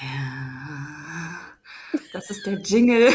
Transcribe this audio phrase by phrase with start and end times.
[0.00, 1.40] Ja.
[2.12, 3.12] Das ist der Jingle.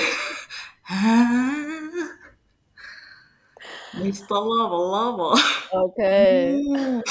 [3.93, 4.27] Mr.
[4.29, 5.39] Lover Lover.
[5.71, 6.63] Okay.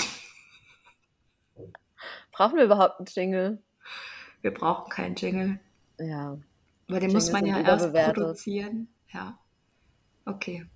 [2.32, 3.62] Brauchen wir überhaupt einen Jingle?
[4.42, 5.58] Wir brauchen keinen Jingle.
[5.98, 6.38] Ja.
[6.88, 8.88] Weil den Jingles muss man ja erst produzieren.
[9.12, 9.38] Ja.
[10.26, 10.66] Okay.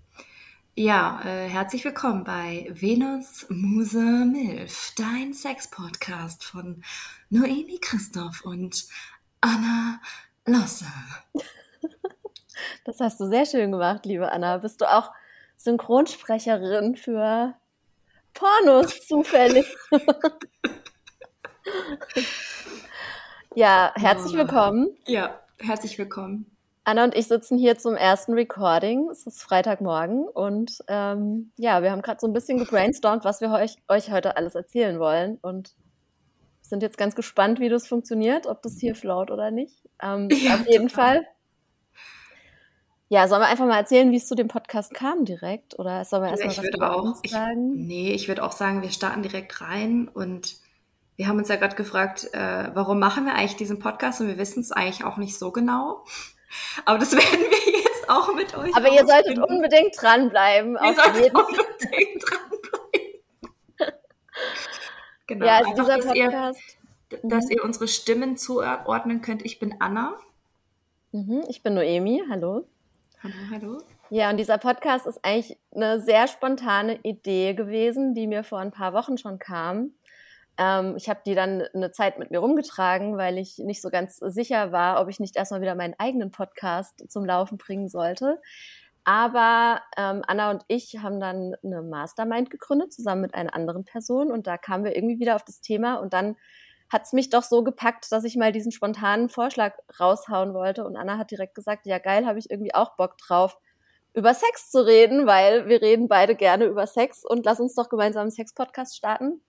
[0.75, 6.83] Ja, äh, herzlich willkommen bei Venus Muse Milf, dein Sex-Podcast von
[7.29, 8.87] Noemi Christoph und
[9.41, 10.01] Anna
[10.47, 10.87] Losse.
[12.85, 14.59] Das hast du sehr schön gemacht, liebe Anna.
[14.59, 15.13] Bist du auch
[15.57, 17.55] Synchronsprecherin für
[18.35, 19.65] Pornos zufällig?
[23.55, 24.39] ja, herzlich Oh.
[24.39, 24.91] willkommen.
[25.07, 26.55] Ja, herzlich willkommen.
[26.85, 29.11] Anna und ich sitzen hier zum ersten Recording.
[29.11, 33.51] Es ist Freitagmorgen und ähm, ja, wir haben gerade so ein bisschen gebrainstormt, was wir
[33.51, 35.75] euch, euch heute alles erzählen wollen und
[36.63, 39.89] sind jetzt ganz gespannt, wie das funktioniert, ob das hier float oder nicht.
[40.03, 41.17] Ähm, Ja, auf jeden total.
[41.17, 41.27] Fall.
[43.09, 45.77] Ja, sollen wir einfach mal erzählen, wie es zu dem Podcast kam direkt?
[45.81, 47.73] Oder sollen wir erstmal ich was über auch, ich, sagen?
[47.73, 50.57] nee, ich würde auch sagen, wir starten direkt rein und
[51.17, 54.39] wir haben uns ja gerade gefragt, äh, warum machen wir eigentlich diesen Podcast und wir
[54.39, 56.05] wissen es eigentlich auch nicht so genau.
[56.85, 58.75] Aber das werden wir jetzt auch mit euch.
[58.75, 60.77] Aber ihr solltet unbedingt dranbleiben.
[60.83, 62.61] Ihr solltet jeden unbedingt dranbleiben.
[65.27, 65.47] Genau.
[65.47, 66.61] Ja, also einfach, dass, ihr, Podcast.
[67.23, 69.45] dass ihr unsere Stimmen zuordnen könnt.
[69.45, 70.19] Ich bin Anna.
[71.13, 72.67] Mhm, ich bin Noemi, hallo.
[73.23, 73.83] Hallo, hallo.
[74.11, 78.73] Ja, und dieser Podcast ist eigentlich eine sehr spontane Idee gewesen, die mir vor ein
[78.73, 79.93] paar Wochen schon kam.
[80.59, 84.17] Ähm, ich habe die dann eine Zeit mit mir rumgetragen, weil ich nicht so ganz
[84.17, 88.41] sicher war, ob ich nicht erstmal wieder meinen eigenen Podcast zum Laufen bringen sollte.
[89.05, 94.31] Aber ähm, Anna und ich haben dann eine Mastermind gegründet, zusammen mit einer anderen Person.
[94.31, 95.97] Und da kamen wir irgendwie wieder auf das Thema.
[95.97, 96.37] Und dann
[96.91, 100.85] hat es mich doch so gepackt, dass ich mal diesen spontanen Vorschlag raushauen wollte.
[100.85, 103.59] Und Anna hat direkt gesagt, ja geil, habe ich irgendwie auch Bock drauf,
[104.13, 107.89] über Sex zu reden, weil wir reden beide gerne über Sex und lass uns doch
[107.89, 109.41] gemeinsam einen Sex-Podcast starten.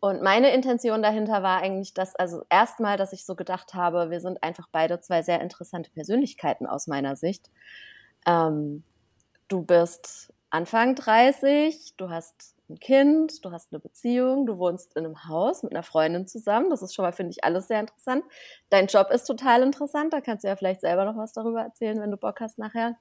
[0.00, 4.20] Und meine Intention dahinter war eigentlich, dass, also erstmal, dass ich so gedacht habe, wir
[4.20, 7.50] sind einfach beide zwei sehr interessante Persönlichkeiten aus meiner Sicht.
[8.26, 8.84] Ähm,
[9.48, 15.04] du bist Anfang 30, du hast ein Kind, du hast eine Beziehung, du wohnst in
[15.04, 16.70] einem Haus mit einer Freundin zusammen.
[16.70, 18.24] Das ist schon mal, finde ich, alles sehr interessant.
[18.70, 20.12] Dein Job ist total interessant.
[20.12, 22.96] Da kannst du ja vielleicht selber noch was darüber erzählen, wenn du Bock hast nachher.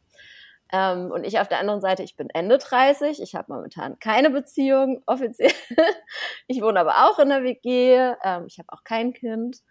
[0.72, 4.30] Ähm, und ich auf der anderen Seite, ich bin Ende 30, ich habe momentan keine
[4.30, 5.52] Beziehung offiziell.
[6.48, 9.62] ich wohne aber auch in der WG, ähm, ich habe auch kein Kind.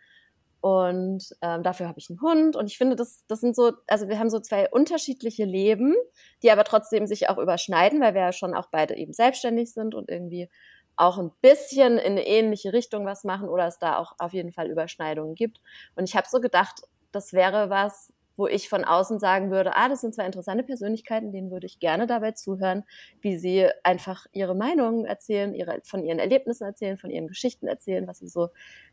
[0.60, 2.56] Und ähm, dafür habe ich einen Hund.
[2.56, 5.94] Und ich finde, das, das sind so, also wir haben so zwei unterschiedliche Leben,
[6.42, 9.94] die aber trotzdem sich auch überschneiden, weil wir ja schon auch beide eben selbstständig sind
[9.94, 10.48] und irgendwie
[10.96, 14.52] auch ein bisschen in eine ähnliche Richtung was machen oder es da auch auf jeden
[14.52, 15.60] Fall Überschneidungen gibt.
[15.96, 19.88] Und ich habe so gedacht, das wäre was, wo ich von außen sagen würde, ah,
[19.88, 22.84] das sind zwei interessante Persönlichkeiten, denen würde ich gerne dabei zuhören,
[23.20, 28.06] wie sie einfach ihre Meinungen erzählen, ihre, von ihren Erlebnissen erzählen, von ihren Geschichten erzählen,
[28.06, 28.48] was sie so,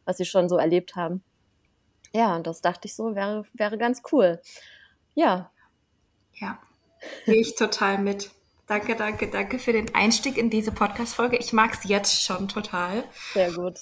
[0.05, 1.23] was sie schon so erlebt haben.
[2.13, 4.41] Ja, und das dachte ich so, wäre, wäre ganz cool.
[5.15, 5.51] Ja,
[6.35, 6.59] Ja,
[7.25, 8.31] gehe ich total mit.
[8.67, 11.37] Danke, danke, danke für den Einstieg in diese Podcast-Folge.
[11.37, 13.03] Ich mag es jetzt schon total.
[13.33, 13.79] sehr gut.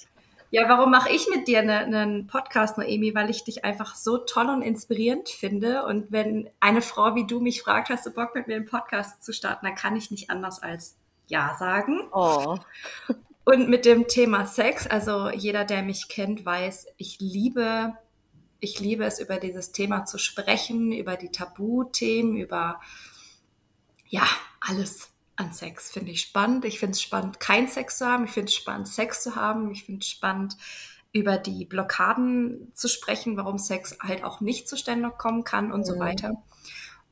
[0.52, 3.14] Ja, warum mache ich mit dir ne- einen Podcast, Noemi?
[3.14, 5.84] Weil ich dich einfach so toll und inspirierend finde.
[5.84, 9.22] Und wenn eine Frau wie du mich fragt, hast du Bock mit mir einen Podcast
[9.22, 10.96] zu starten, dann kann ich nicht anders als
[11.28, 12.08] Ja sagen.
[12.12, 12.58] Oh,
[13.44, 17.94] Und mit dem Thema Sex, also jeder, der mich kennt, weiß, ich liebe,
[18.58, 22.80] ich liebe es, über dieses Thema zu sprechen, über die Tabuthemen, über
[24.08, 24.26] ja,
[24.60, 26.64] alles an Sex finde ich spannend.
[26.64, 28.24] Ich finde es spannend, kein Sex zu haben.
[28.24, 29.70] Ich finde es spannend, Sex zu haben.
[29.70, 30.56] Ich finde es spannend,
[31.12, 35.96] über die Blockaden zu sprechen, warum Sex halt auch nicht zustande kommen kann und so
[35.96, 35.98] Mhm.
[36.00, 36.42] weiter.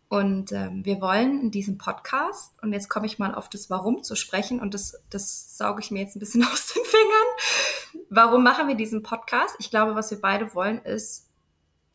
[0.08, 4.02] Und ähm, wir wollen in diesem Podcast, und jetzt komme ich mal auf das Warum
[4.02, 8.04] zu sprechen, und das, das sauge ich mir jetzt ein bisschen aus den Fingern.
[8.08, 9.54] Warum machen wir diesen Podcast?
[9.58, 11.28] Ich glaube, was wir beide wollen, ist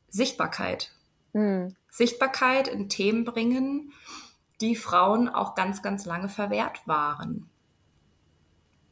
[0.10, 0.92] Sichtbarkeit.
[1.34, 1.76] hm.
[1.90, 3.94] Sichtbarkeit in Themen bringen,
[4.64, 7.50] die Frauen auch ganz, ganz lange verwehrt waren.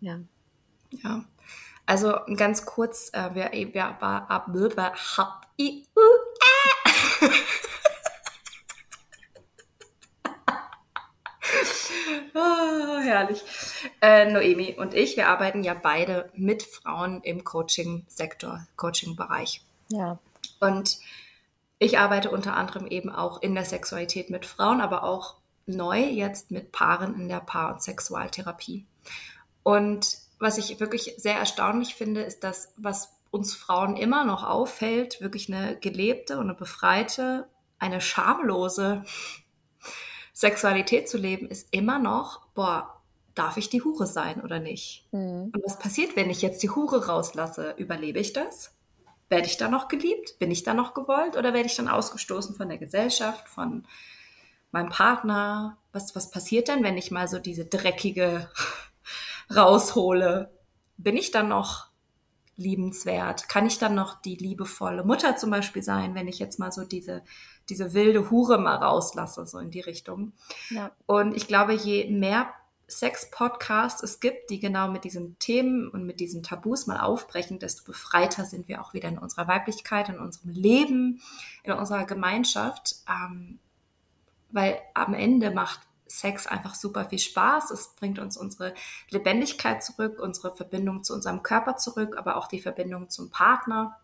[0.01, 0.19] ja.
[0.91, 1.23] Ja.
[1.85, 6.01] Also ganz kurz, äh, wir, wir, wir, wir, hab, i, u,
[7.21, 7.27] äh.
[12.33, 13.41] Ah, herrlich.
[14.01, 19.61] Äh, Noemi und ich, wir arbeiten ja beide mit Frauen im Coaching-Sektor, Coaching-Bereich.
[19.89, 20.19] Ja.
[20.59, 20.99] Und
[21.79, 25.40] ich arbeite unter anderem eben auch in der Sexualität mit Frauen, aber auch
[25.75, 28.85] neu jetzt mit Paaren in der Paar- und Sexualtherapie.
[29.63, 35.21] Und was ich wirklich sehr erstaunlich finde, ist, dass was uns Frauen immer noch auffällt,
[35.21, 37.47] wirklich eine gelebte und eine befreite,
[37.79, 39.03] eine schamlose
[40.33, 43.01] Sexualität zu leben, ist immer noch, boah,
[43.35, 45.07] darf ich die Hure sein oder nicht?
[45.11, 45.51] Mhm.
[45.53, 47.75] Und was passiert, wenn ich jetzt die Hure rauslasse?
[47.77, 48.73] Überlebe ich das?
[49.29, 50.37] Werde ich da noch geliebt?
[50.39, 51.37] Bin ich da noch gewollt?
[51.37, 53.85] Oder werde ich dann ausgestoßen von der Gesellschaft, von
[54.71, 55.77] meinem Partner?
[55.91, 58.49] Was, was passiert denn, wenn ich mal so diese dreckige
[59.55, 60.51] raushole?
[60.97, 61.87] Bin ich dann noch
[62.55, 63.49] liebenswert?
[63.49, 66.83] Kann ich dann noch die liebevolle Mutter zum Beispiel sein, wenn ich jetzt mal so
[66.83, 67.23] diese,
[67.69, 70.33] diese wilde Hure mal rauslasse, so in die Richtung?
[70.69, 70.91] Ja.
[71.05, 72.53] Und ich glaube, je mehr
[72.91, 77.83] Sex-Podcasts es gibt, die genau mit diesen Themen und mit diesen Tabus mal aufbrechen, desto
[77.85, 81.21] befreiter sind wir auch wieder in unserer Weiblichkeit, in unserem Leben,
[81.63, 82.97] in unserer Gemeinschaft.
[83.09, 83.59] Ähm,
[84.51, 87.71] weil am Ende macht Sex einfach super viel Spaß.
[87.71, 88.73] Es bringt uns unsere
[89.09, 93.97] Lebendigkeit zurück, unsere Verbindung zu unserem Körper zurück, aber auch die Verbindung zum Partner,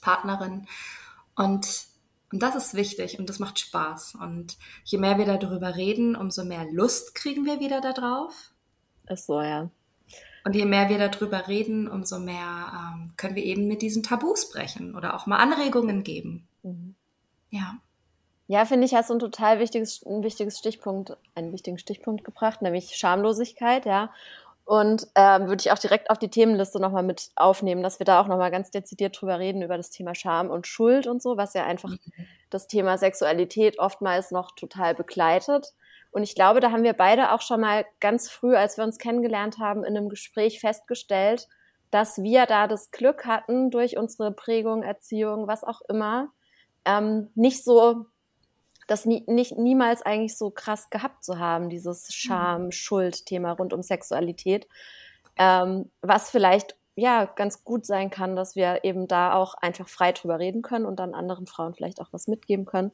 [0.00, 0.66] Partnerin.
[1.36, 1.86] Und,
[2.32, 4.16] und das ist wichtig und das macht Spaß.
[4.20, 8.50] Und je mehr wir darüber reden, umso mehr Lust kriegen wir wieder darauf.
[9.08, 9.70] Ist so, ja.
[10.44, 14.50] Und je mehr wir darüber reden, umso mehr ähm, können wir eben mit diesen Tabus
[14.50, 16.48] brechen oder auch mal Anregungen geben.
[16.62, 16.94] Mhm.
[17.50, 17.78] Ja.
[18.50, 22.62] Ja, finde ich, hast du ein total wichtiges, ein wichtiges Stichpunkt, einen wichtigen Stichpunkt gebracht,
[22.62, 24.12] nämlich Schamlosigkeit, ja.
[24.64, 28.20] Und ähm, würde ich auch direkt auf die Themenliste nochmal mit aufnehmen, dass wir da
[28.20, 31.54] auch nochmal ganz dezidiert drüber reden, über das Thema Scham und Schuld und so, was
[31.54, 32.26] ja einfach mhm.
[32.50, 35.72] das Thema Sexualität oftmals noch total begleitet.
[36.10, 38.98] Und ich glaube, da haben wir beide auch schon mal ganz früh, als wir uns
[38.98, 41.46] kennengelernt haben, in einem Gespräch festgestellt,
[41.92, 46.32] dass wir da das Glück hatten, durch unsere Prägung, Erziehung, was auch immer,
[46.84, 48.06] ähm, nicht so
[48.90, 52.12] das nie, nicht, niemals eigentlich so krass gehabt zu haben, dieses mhm.
[52.12, 54.66] Scham-Schuld-Thema rund um Sexualität.
[55.36, 60.12] Ähm, was vielleicht ja ganz gut sein kann, dass wir eben da auch einfach frei
[60.12, 62.92] drüber reden können und dann anderen Frauen vielleicht auch was mitgeben können.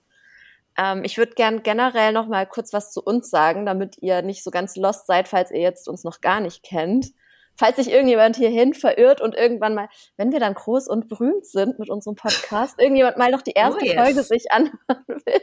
[0.77, 4.45] Ähm, ich würde gern generell noch mal kurz was zu uns sagen, damit ihr nicht
[4.45, 7.13] so ganz lost seid, falls ihr jetzt uns noch gar nicht kennt.
[7.57, 11.79] Falls sich irgendjemand hierhin verirrt und irgendwann mal, wenn wir dann groß und berühmt sind
[11.79, 13.95] mit unserem Podcast, irgendjemand mal noch die erste oh yes.
[13.95, 15.41] Folge sich anhören will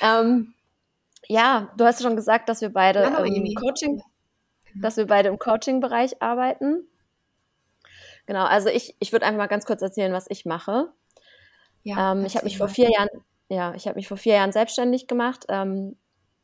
[0.00, 0.54] ähm,
[1.26, 4.02] ja, du hast schon gesagt, dass wir beide ja, im Coaching,
[4.74, 6.86] dass wir beide im Coaching-Bereich arbeiten.
[8.26, 10.92] Genau, also ich, ich würde einfach mal ganz kurz erzählen, was ich mache.
[11.82, 13.08] Ja, ähm, ich habe mich vor vier Jahren,
[13.48, 15.96] ja, ich habe mich vor vier Jahren selbstständig gemacht ähm,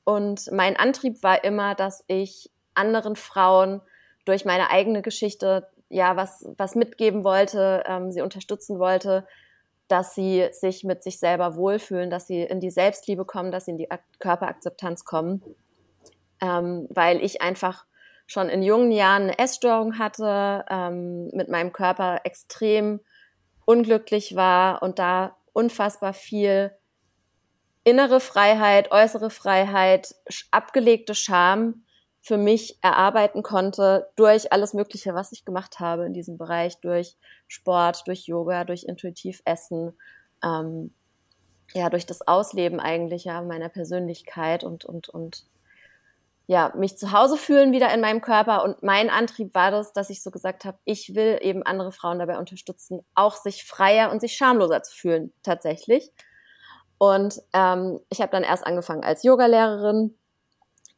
[0.05, 3.81] und mein Antrieb war immer, dass ich anderen Frauen
[4.31, 9.27] durch meine eigene Geschichte ja was was mitgeben wollte, ähm, sie unterstützen wollte,
[9.89, 13.73] dass sie sich mit sich selber wohlfühlen, dass sie in die Selbstliebe kommen, dass sie
[13.73, 13.89] in die
[14.21, 15.43] Körperakzeptanz kommen,
[16.41, 17.87] ähm, weil ich einfach
[18.29, 23.01] schon in jungen Jahren eine Essstörung hatte, ähm, mit meinem Körper extrem
[23.65, 26.71] unglücklich war und da unfassbar viel
[27.83, 30.15] innere Freiheit, äußere Freiheit,
[30.53, 31.83] abgelegte Scham
[32.23, 37.17] für mich erarbeiten konnte durch alles Mögliche, was ich gemacht habe in diesem Bereich, durch
[37.49, 39.97] Sport, durch Yoga, durch intuitiv Essen,
[40.45, 40.93] ähm,
[41.73, 45.47] ja, durch das Ausleben eigentlich ja meiner Persönlichkeit und, und, und
[46.47, 48.65] ja, mich zu Hause fühlen wieder in meinem Körper.
[48.65, 52.19] Und mein Antrieb war das, dass ich so gesagt habe, ich will eben andere Frauen
[52.19, 56.11] dabei unterstützen, auch sich freier und sich schamloser zu fühlen, tatsächlich.
[56.99, 60.19] Und ähm, ich habe dann erst angefangen als Yogalehrerin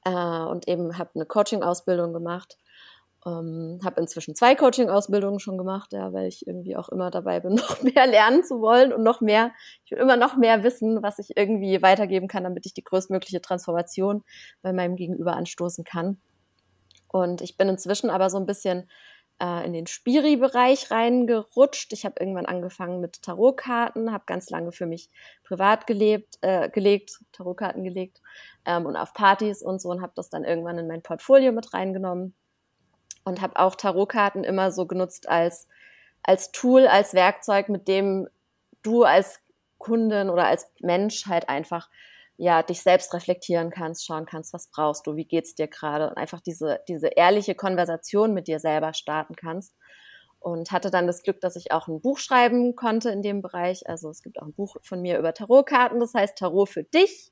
[0.04, 2.58] äh, und eben habe eine Coaching-Ausbildung gemacht.
[3.24, 7.54] Ähm, habe inzwischen zwei Coaching-Ausbildungen schon gemacht, ja, weil ich irgendwie auch immer dabei bin,
[7.54, 9.52] noch mehr lernen zu wollen und noch mehr,
[9.84, 13.40] ich will immer noch mehr wissen, was ich irgendwie weitergeben kann, damit ich die größtmögliche
[13.40, 14.24] Transformation
[14.60, 16.20] bei meinem Gegenüber anstoßen kann.
[17.06, 18.88] Und ich bin inzwischen aber so ein bisschen
[19.42, 21.92] äh, in den Spiri-Bereich reingerutscht.
[21.92, 25.10] Ich habe irgendwann angefangen mit Tarotkarten, habe ganz lange für mich
[25.42, 28.22] privat gelebt, äh, gelegt, Tarotkarten gelegt
[28.64, 31.74] ähm, und auf Partys und so und habe das dann irgendwann in mein Portfolio mit
[31.74, 32.34] reingenommen
[33.24, 35.68] und habe auch Tarotkarten immer so genutzt als
[36.24, 38.28] als Tool, als Werkzeug, mit dem
[38.82, 39.40] du als
[39.78, 41.90] Kundin oder als Mensch halt einfach
[42.42, 46.16] ja, dich selbst reflektieren kannst, schauen kannst, was brauchst du, wie geht's dir gerade und
[46.16, 49.76] einfach diese, diese ehrliche Konversation mit dir selber starten kannst.
[50.40, 53.88] Und hatte dann das Glück, dass ich auch ein Buch schreiben konnte in dem Bereich.
[53.88, 57.30] Also es gibt auch ein Buch von mir über Tarotkarten, das heißt Tarot für dich,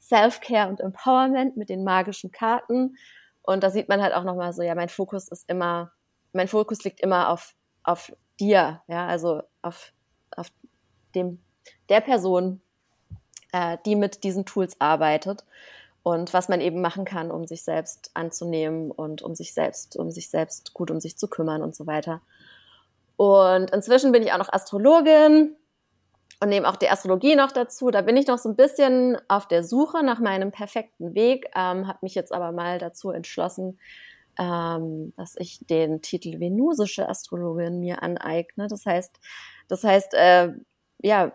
[0.00, 2.96] Self-Care und Empowerment mit den magischen Karten.
[3.42, 5.92] Und da sieht man halt auch nochmal so, ja, mein Fokus ist immer,
[6.32, 9.92] mein Fokus liegt immer auf, auf dir, ja, also auf,
[10.34, 10.48] auf
[11.14, 11.44] dem,
[11.88, 12.60] der Person,
[13.52, 15.44] äh, die mit diesen Tools arbeitet
[16.02, 20.10] und was man eben machen kann, um sich selbst anzunehmen und um sich selbst, um
[20.10, 22.22] sich selbst gut um sich zu kümmern und so weiter.
[23.16, 25.56] Und inzwischen bin ich auch noch Astrologin
[26.40, 27.90] und nehme auch die Astrologie noch dazu.
[27.90, 31.88] Da bin ich noch so ein bisschen auf der Suche nach meinem perfekten Weg, ähm,
[31.88, 33.78] habe mich jetzt aber mal dazu entschlossen,
[34.38, 38.68] ähm, dass ich den Titel venusische Astrologin mir aneigne.
[38.68, 39.18] Das heißt,
[39.66, 40.52] das heißt, äh,
[41.02, 41.32] ja,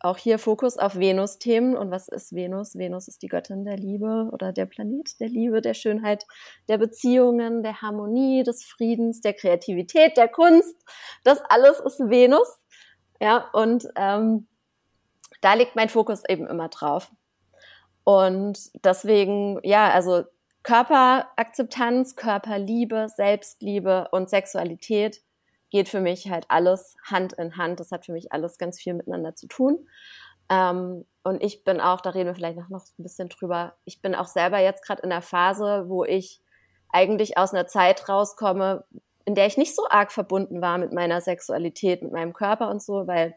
[0.00, 1.76] auch hier Fokus auf Venus-Themen.
[1.76, 2.76] Und was ist Venus?
[2.76, 6.24] Venus ist die Göttin der Liebe oder der Planet der Liebe, der Schönheit,
[6.68, 10.76] der Beziehungen, der Harmonie, des Friedens, der Kreativität, der Kunst.
[11.24, 12.48] Das alles ist Venus.
[13.20, 14.46] Ja, und ähm,
[15.40, 17.10] da liegt mein Fokus eben immer drauf.
[18.04, 20.24] Und deswegen, ja, also
[20.62, 25.20] Körperakzeptanz, Körperliebe, Selbstliebe und Sexualität
[25.70, 27.80] geht für mich halt alles Hand in Hand.
[27.80, 29.86] Das hat für mich alles ganz viel miteinander zu tun.
[30.48, 34.00] Ähm, und ich bin auch, da reden wir vielleicht noch, noch ein bisschen drüber, ich
[34.00, 36.40] bin auch selber jetzt gerade in der Phase, wo ich
[36.92, 38.84] eigentlich aus einer Zeit rauskomme,
[39.24, 42.80] in der ich nicht so arg verbunden war mit meiner Sexualität, mit meinem Körper und
[42.80, 43.34] so, weil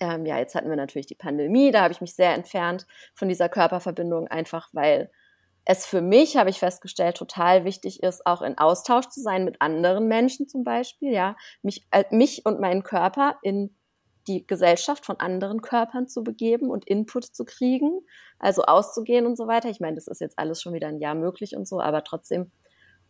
[0.00, 3.28] ähm, ja, jetzt hatten wir natürlich die Pandemie, da habe ich mich sehr entfernt von
[3.28, 5.10] dieser Körperverbindung, einfach weil
[5.70, 9.62] es für mich, habe ich festgestellt, total wichtig ist, auch in Austausch zu sein mit
[9.62, 13.76] anderen Menschen zum Beispiel, ja, mich, äh, mich und meinen Körper in
[14.26, 18.00] die Gesellschaft von anderen Körpern zu begeben und Input zu kriegen,
[18.40, 19.70] also auszugehen und so weiter.
[19.70, 22.50] Ich meine, das ist jetzt alles schon wieder ein Jahr möglich und so, aber trotzdem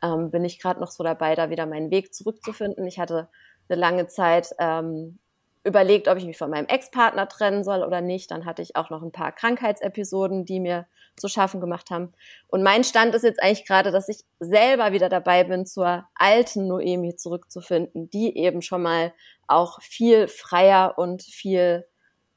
[0.02, 2.87] ähm, bin ich gerade noch so dabei, da wieder meinen Weg zurückzufinden.
[2.87, 3.31] Ich hatte
[3.71, 5.19] eine lange Zeit ähm,
[5.64, 8.31] überlegt, ob ich mich von meinem Ex-Partner trennen soll oder nicht.
[8.31, 10.87] Dann hatte ich auch noch ein paar Krankheitsepisoden, die mir
[11.17, 12.12] zu schaffen gemacht haben.
[12.49, 16.67] Und mein Stand ist jetzt eigentlich gerade, dass ich selber wieder dabei bin, zur alten
[16.67, 19.12] Noemi zurückzufinden, die eben schon mal
[19.47, 21.87] auch viel freier und viel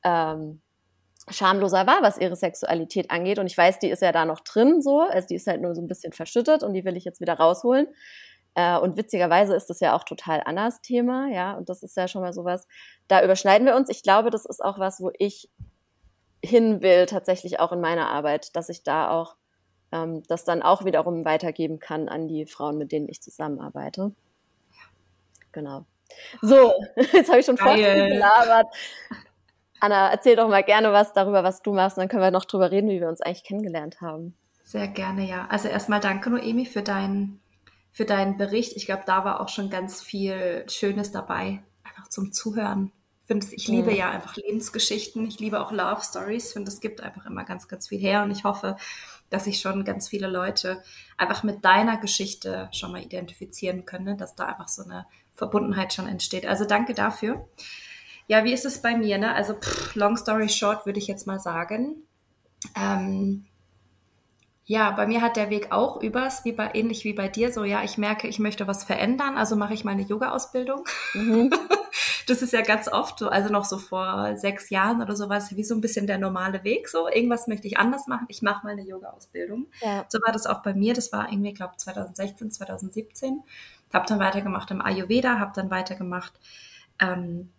[0.04, 0.62] ähm,
[1.30, 3.40] schamloser war, was ihre Sexualität angeht.
[3.40, 5.00] Und ich weiß, die ist ja da noch drin so.
[5.00, 7.36] Also die ist halt nur so ein bisschen verschüttet und die will ich jetzt wieder
[7.36, 7.88] rausholen.
[8.56, 11.54] Äh, und witzigerweise ist das ja auch total anders Thema, ja.
[11.54, 12.68] Und das ist ja schon mal sowas.
[13.08, 13.90] Da überschneiden wir uns.
[13.90, 15.50] Ich glaube, das ist auch was, wo ich
[16.44, 19.36] hin will, tatsächlich auch in meiner Arbeit, dass ich da auch
[19.94, 24.12] ähm, das dann auch wiederum weitergeben kann an die Frauen, mit denen ich zusammenarbeite.
[25.52, 25.86] Genau.
[26.42, 26.74] So,
[27.14, 28.68] jetzt habe ich schon vorher gelabert.
[29.80, 32.46] Anna, erzähl doch mal gerne was darüber, was du machst, und dann können wir noch
[32.46, 34.36] drüber reden, wie wir uns eigentlich kennengelernt haben.
[34.64, 35.46] Sehr gerne, ja.
[35.50, 37.42] Also erstmal danke, Noemi, für deinen,
[37.94, 38.76] für deinen Bericht.
[38.76, 42.92] Ich glaube, da war auch schon ganz viel Schönes dabei, einfach zum Zuhören.
[43.52, 45.26] Ich, liebe ja einfach Lebensgeschichten.
[45.26, 46.48] Ich liebe auch Love Stories.
[46.48, 48.24] Ich finde, es gibt einfach immer ganz, ganz viel her.
[48.24, 48.78] Und ich hoffe,
[49.30, 50.84] dass sich schon ganz viele Leute
[51.18, 56.08] einfach mit deiner Geschichte schon mal identifizieren können, dass da einfach so eine Verbundenheit schon
[56.08, 56.46] entsteht.
[56.46, 57.48] Also danke dafür.
[58.28, 59.18] Ja, wie ist es bei mir?
[59.18, 59.34] Ne?
[59.34, 62.04] Also, pff, long story short, würde ich jetzt mal sagen.
[62.76, 63.46] Ähm,
[64.66, 67.66] ja, bei mir hat der Weg auch übers, wie bei, ähnlich wie bei dir, so,
[67.66, 70.86] ja, ich merke, ich möchte was verändern, also mache ich mal eine Yoga-Ausbildung.
[71.14, 71.52] Mhm.
[72.26, 75.64] Das ist ja ganz oft so, also noch so vor sechs Jahren oder sowas, wie
[75.64, 78.72] so ein bisschen der normale Weg, so, irgendwas möchte ich anders machen, ich mache mal
[78.72, 79.68] eine Yoga-Ausbildung.
[79.82, 80.06] Ja.
[80.08, 83.44] So war das auch bei mir, das war irgendwie, glaube 2016, 2017.
[83.94, 86.34] Habe dann weitergemacht im Ayurveda, habe dann weitergemacht
[87.00, 87.52] ähm,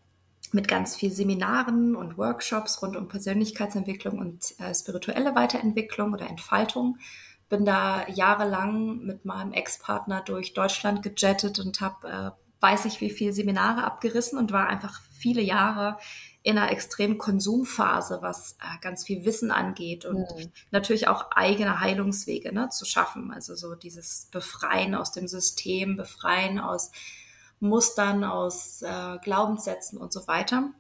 [0.54, 6.98] mit ganz viel Seminaren und Workshops rund um Persönlichkeitsentwicklung und äh, spirituelle Weiterentwicklung oder Entfaltung.
[7.48, 12.30] Bin da jahrelang mit meinem Ex-Partner durch Deutschland gejettet und habe, äh,
[12.60, 15.98] weiß ich wie viele Seminare abgerissen und war einfach viele Jahre
[16.42, 20.52] in einer extremen Konsumphase, was äh, ganz viel Wissen angeht und mhm.
[20.70, 23.32] natürlich auch eigene Heilungswege ne, zu schaffen.
[23.32, 26.92] Also so dieses Befreien aus dem System, Befreien aus
[27.64, 30.70] Mustern, aus äh, Glaubenssätzen und so weiter.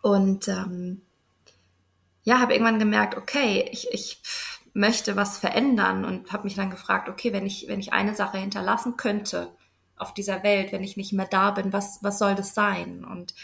[0.00, 1.02] Und ähm,
[2.24, 4.20] ja, habe irgendwann gemerkt, okay, ich, ich
[4.72, 8.38] möchte was verändern und habe mich dann gefragt, okay, wenn ich, wenn ich eine Sache
[8.38, 9.50] hinterlassen könnte
[9.96, 13.04] auf dieser Welt, wenn ich nicht mehr da bin, was, was soll das sein?
[13.04, 13.34] Und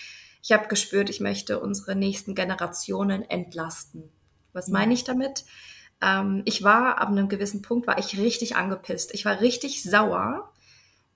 [0.42, 4.10] ich habe gespürt, ich möchte unsere nächsten Generationen entlasten.
[4.52, 4.72] Was mhm.
[4.72, 5.44] meine ich damit?
[6.00, 9.12] Ähm, ich war ab einem gewissen Punkt, war ich richtig angepisst.
[9.12, 10.52] Ich war richtig sauer,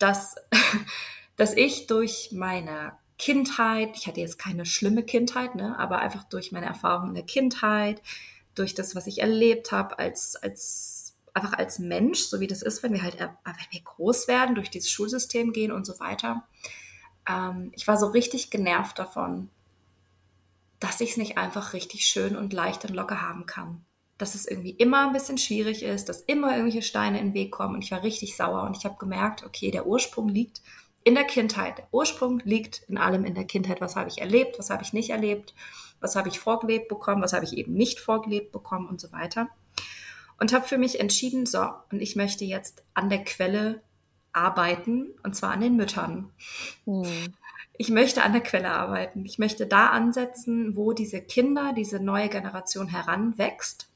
[0.02, 0.36] dass,
[1.36, 6.52] dass ich durch meine Kindheit, ich hatte jetzt keine schlimme Kindheit, ne, aber einfach durch
[6.52, 8.02] meine Erfahrungen in der Kindheit,
[8.54, 12.82] durch das, was ich erlebt habe als, als, einfach als Mensch, so wie das ist,
[12.82, 16.46] wenn wir halt, wenn wir groß werden, durch dieses Schulsystem gehen und so weiter.
[17.28, 19.48] Ähm, ich war so richtig genervt davon,
[20.80, 23.84] dass ich es nicht einfach richtig schön und leicht und locker haben kann
[24.22, 27.50] dass es irgendwie immer ein bisschen schwierig ist, dass immer irgendwelche Steine in den Weg
[27.50, 27.74] kommen.
[27.74, 30.62] Und ich war richtig sauer und ich habe gemerkt, okay, der Ursprung liegt
[31.02, 31.78] in der Kindheit.
[31.78, 33.80] Der Ursprung liegt in allem in der Kindheit.
[33.80, 35.56] Was habe ich erlebt, was habe ich nicht erlebt,
[35.98, 39.48] was habe ich vorgelebt bekommen, was habe ich eben nicht vorgelebt bekommen und so weiter.
[40.38, 43.82] Und habe für mich entschieden, so, und ich möchte jetzt an der Quelle
[44.32, 46.30] arbeiten, und zwar an den Müttern.
[46.84, 47.34] Hm.
[47.76, 49.24] Ich möchte an der Quelle arbeiten.
[49.24, 53.88] Ich möchte da ansetzen, wo diese Kinder, diese neue Generation heranwächst.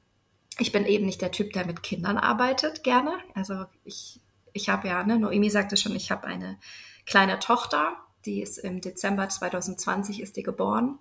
[0.59, 3.19] Ich bin eben nicht der Typ, der mit Kindern arbeitet, gerne.
[3.35, 4.21] Also ich,
[4.53, 6.59] ich habe ja, ne, Noemi sagte schon, ich habe eine
[7.05, 10.99] kleine Tochter, die ist im Dezember 2020 ist die geboren.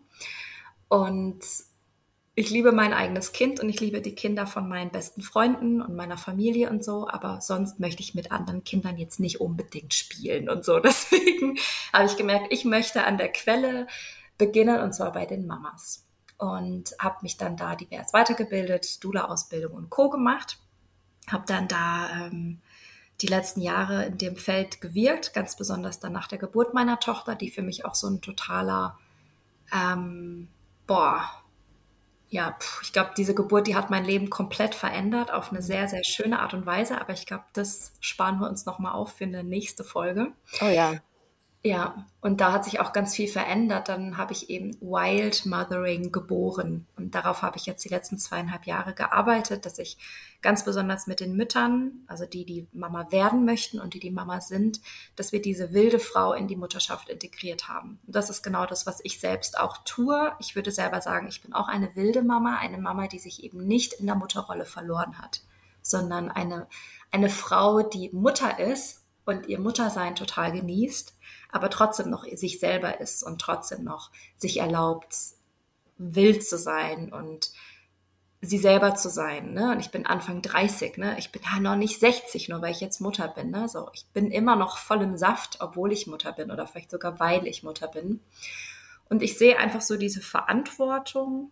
[0.87, 1.43] Und
[2.35, 5.95] ich liebe mein eigenes Kind und ich liebe die Kinder von meinen besten Freunden und
[5.95, 10.49] meiner Familie und so, aber sonst möchte ich mit anderen Kindern jetzt nicht unbedingt spielen
[10.49, 10.79] und so.
[10.81, 11.57] Deswegen
[11.93, 13.87] habe ich gemerkt, ich möchte an der Quelle
[14.37, 16.04] beginnen und zwar bei den Mamas.
[16.37, 20.09] Und habe mich dann da divers weitergebildet, Dula-Ausbildung und Co.
[20.09, 20.59] gemacht.
[21.27, 22.61] Habe dann da ähm,
[23.21, 27.35] die letzten Jahre in dem Feld gewirkt, ganz besonders dann nach der Geburt meiner Tochter,
[27.35, 28.99] die für mich auch so ein totaler,
[29.71, 30.49] ähm,
[30.85, 31.29] boah,
[32.29, 36.03] ja, ich glaube, diese Geburt, die hat mein Leben komplett verändert auf eine sehr, sehr
[36.03, 36.99] schöne Art und Weise.
[36.99, 40.33] Aber ich glaube, das sparen wir uns nochmal auf für eine nächste Folge.
[40.59, 40.95] Oh ja.
[41.65, 43.89] Ja, und da hat sich auch ganz viel verändert.
[43.89, 46.85] Dann habe ich eben Wild Mothering geboren.
[46.95, 49.97] Und darauf habe ich jetzt die letzten zweieinhalb Jahre gearbeitet, dass ich
[50.43, 54.41] ganz besonders mit den Müttern, also die, die Mama werden möchten und die, die Mama
[54.41, 54.79] sind,
[55.15, 57.97] dass wir diese wilde Frau in die Mutterschaft integriert haben.
[58.05, 60.33] Und das ist genau das, was ich selbst auch tue.
[60.37, 63.65] Ich würde selber sagen, ich bin auch eine wilde Mama, eine Mama, die sich eben
[63.65, 65.41] nicht in der Mutterrolle verloren hat,
[65.81, 66.67] sondern eine,
[67.09, 71.14] eine Frau, die Mutter ist und ihr Muttersein total genießt,
[71.55, 75.15] aber trotzdem noch sich selber ist und trotzdem noch sich erlaubt,
[75.97, 77.51] wild zu sein und
[78.41, 79.53] sie selber zu sein.
[79.53, 79.71] Ne?
[79.71, 81.15] Und ich bin Anfang 30, ne?
[81.17, 83.51] Ich bin ja noch nicht 60, nur weil ich jetzt Mutter bin.
[83.51, 83.69] Ne?
[83.69, 87.19] So, ich bin immer noch voll im Saft, obwohl ich Mutter bin oder vielleicht sogar
[87.19, 88.19] weil ich Mutter bin.
[89.09, 91.51] Und ich sehe einfach so diese Verantwortung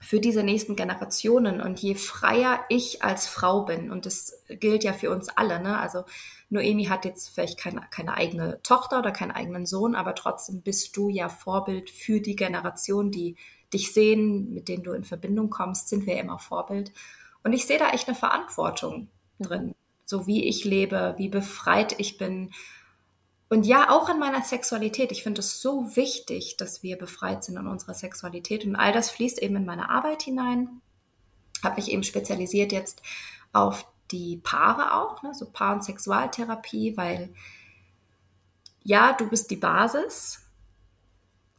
[0.00, 1.60] für diese nächsten Generationen.
[1.60, 5.78] Und je freier ich als Frau bin, und das gilt ja für uns alle, ne?
[5.78, 6.04] Also
[6.50, 10.96] Noemi hat jetzt vielleicht keine, keine eigene Tochter oder keinen eigenen Sohn, aber trotzdem bist
[10.96, 13.36] du ja Vorbild für die Generation, die
[13.72, 16.92] dich sehen, mit denen du in Verbindung kommst, sind wir immer Vorbild.
[17.44, 19.08] Und ich sehe da echt eine Verantwortung
[19.38, 19.74] drin,
[20.06, 22.50] so wie ich lebe, wie befreit ich bin.
[23.50, 25.12] Und ja, auch in meiner Sexualität.
[25.12, 28.64] Ich finde es so wichtig, dass wir befreit sind in unserer Sexualität.
[28.64, 30.80] Und all das fließt eben in meine Arbeit hinein.
[31.62, 33.02] Habe mich eben spezialisiert jetzt
[33.52, 37.34] auf die Paare auch, ne, so Paar- und Sexualtherapie, weil
[38.82, 40.40] ja, du bist die Basis,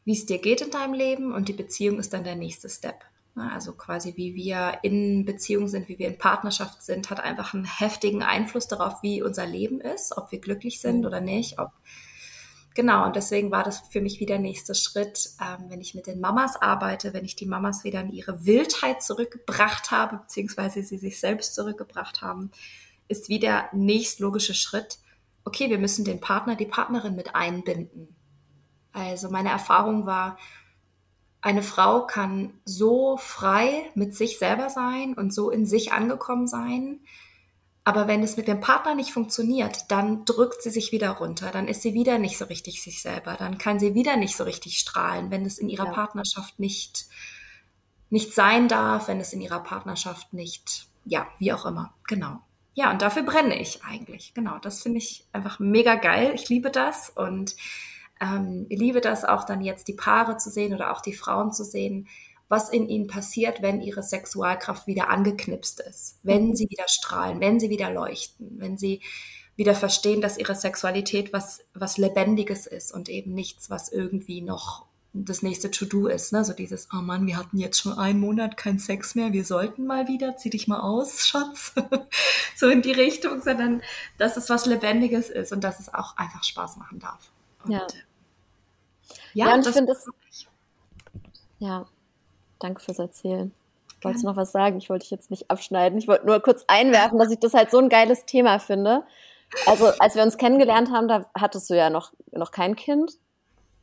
[0.05, 3.03] wie es dir geht in deinem Leben und die Beziehung ist dann der nächste Step.
[3.35, 7.53] Ne, also quasi wie wir in Beziehung sind, wie wir in Partnerschaft sind, hat einfach
[7.53, 11.05] einen heftigen Einfluss darauf, wie unser Leben ist, ob wir glücklich sind mhm.
[11.05, 11.71] oder nicht, ob
[12.79, 16.07] Genau, und deswegen war das für mich wieder der nächste Schritt, ähm, wenn ich mit
[16.07, 20.97] den Mamas arbeite, wenn ich die Mamas wieder in ihre Wildheit zurückgebracht habe, beziehungsweise sie
[20.97, 22.51] sich selbst zurückgebracht haben,
[23.09, 24.99] ist wieder nächstlogische Schritt,
[25.43, 28.15] okay, wir müssen den Partner, die Partnerin mit einbinden.
[28.93, 30.37] Also meine Erfahrung war,
[31.41, 37.01] eine Frau kann so frei mit sich selber sein und so in sich angekommen sein,
[37.83, 41.67] aber wenn es mit dem Partner nicht funktioniert, dann drückt sie sich wieder runter, dann
[41.67, 44.79] ist sie wieder nicht so richtig sich selber, dann kann sie wieder nicht so richtig
[44.79, 45.91] strahlen, wenn es in ihrer ja.
[45.91, 47.07] Partnerschaft nicht,
[48.09, 52.39] nicht sein darf, wenn es in ihrer Partnerschaft nicht, ja, wie auch immer, genau.
[52.75, 54.57] Ja, und dafür brenne ich eigentlich, genau.
[54.59, 56.31] Das finde ich einfach mega geil.
[56.33, 57.55] Ich liebe das und
[58.21, 61.63] ähm, liebe das auch dann jetzt die Paare zu sehen oder auch die Frauen zu
[61.63, 62.07] sehen,
[62.49, 66.55] was in ihnen passiert, wenn ihre Sexualkraft wieder angeknipst ist, wenn mhm.
[66.55, 69.01] sie wieder strahlen, wenn sie wieder leuchten, wenn sie
[69.55, 74.85] wieder verstehen, dass ihre Sexualität was, was Lebendiges ist und eben nichts, was irgendwie noch
[75.13, 76.33] das nächste To-Do ist.
[76.33, 76.45] Ne?
[76.45, 79.85] So dieses, oh Mann, wir hatten jetzt schon einen Monat keinen Sex mehr, wir sollten
[79.85, 81.73] mal wieder, zieh dich mal aus, Schatz.
[82.55, 83.81] so in die Richtung, sondern
[84.17, 87.31] dass es was Lebendiges ist und dass es auch einfach Spaß machen darf.
[87.63, 87.87] Und, ja.
[89.33, 90.05] Ja, ja und ich finde das.
[91.59, 91.85] Ja,
[92.59, 93.53] Danke fürs Erzählen.
[94.01, 94.77] Wolltest du noch was sagen?
[94.77, 95.97] Ich wollte dich jetzt nicht abschneiden.
[95.97, 99.03] Ich wollte nur kurz einwerfen, dass ich das halt so ein geiles Thema finde.
[99.65, 103.13] Also, als wir uns kennengelernt haben, da hattest du ja noch, noch kein Kind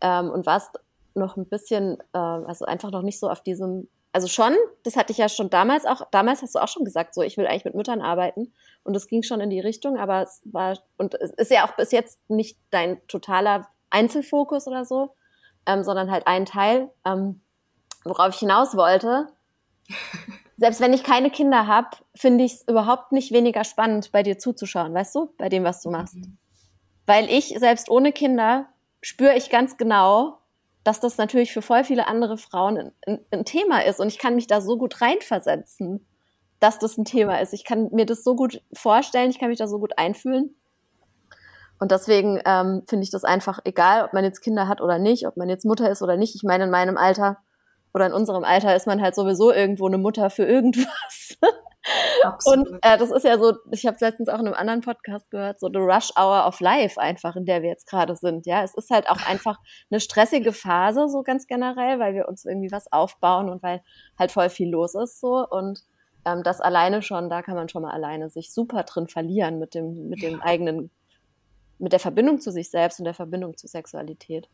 [0.01, 0.79] ähm, und warst
[1.15, 5.13] noch ein bisschen, äh, also einfach noch nicht so auf diesem, also schon, das hatte
[5.13, 7.65] ich ja schon damals auch, damals hast du auch schon gesagt, so, ich will eigentlich
[7.65, 8.53] mit Müttern arbeiten
[8.85, 11.75] und es ging schon in die Richtung, aber es war, und es ist ja auch
[11.77, 15.15] bis jetzt nicht dein totaler Einzelfokus oder so,
[15.67, 16.91] ähm, sondern halt ein Teil.
[17.05, 17.41] Ähm,
[18.09, 19.29] worauf ich hinaus wollte,
[20.57, 24.39] selbst wenn ich keine Kinder habe, finde ich es überhaupt nicht weniger spannend, bei dir
[24.39, 26.17] zuzuschauen, weißt du, bei dem, was du machst.
[26.17, 26.39] Mhm.
[27.05, 28.67] Weil ich, selbst ohne Kinder,
[29.01, 30.39] spüre ich ganz genau,
[30.83, 34.01] dass das natürlich für voll viele andere Frauen ein, ein, Thema ist.
[34.01, 36.07] Und ich kann mich da so gut reinversetzen,
[36.61, 37.53] dass das ein Thema ist.
[37.53, 40.55] Ich kann mir das so gut vorstellen, ich kann mich da so gut einfühlen.
[41.79, 45.27] Und deswegen ähm, finde ich das einfach egal, ob man jetzt Kinder hat oder nicht,
[45.27, 46.35] ob man jetzt Mutter ist oder nicht.
[46.35, 47.39] Ich meine, in meinem Alter
[47.97, 51.39] oder in unserem Alter ist man halt sowieso irgendwo eine Mutter für irgendwas.
[52.23, 52.69] Absolut.
[52.69, 55.31] Und äh, das ist ja so, ich habe es letztens auch in einem anderen Podcast
[55.31, 58.45] gehört, so the rush hour of life einfach, in der wir jetzt gerade sind.
[58.45, 62.45] Ja, es ist halt auch einfach eine stressige Phase, so ganz generell, weil wir uns
[62.45, 63.81] irgendwie was aufbauen und weil
[64.19, 65.49] halt voll viel los ist so.
[65.49, 65.81] Und
[66.27, 69.75] ähm, das alleine schon, da kann man schon mal alleine sich super drin verlieren mit
[69.75, 70.91] dem, mit dem eigenen,
[71.79, 74.51] mit der Verbindung zu sich selbst und der Verbindung zur Sexualität.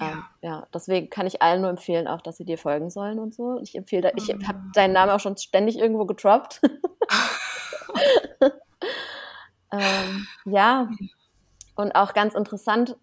[0.00, 0.12] Ja.
[0.12, 3.34] Ähm, ja, deswegen kann ich allen nur empfehlen, auch, dass sie dir folgen sollen und
[3.34, 3.60] so.
[3.60, 4.48] Ich empfehle, da, ich mhm.
[4.48, 6.62] habe deinen Namen auch schon ständig irgendwo getroppt.
[9.72, 10.88] ähm, ja,
[11.74, 12.96] und auch ganz interessant,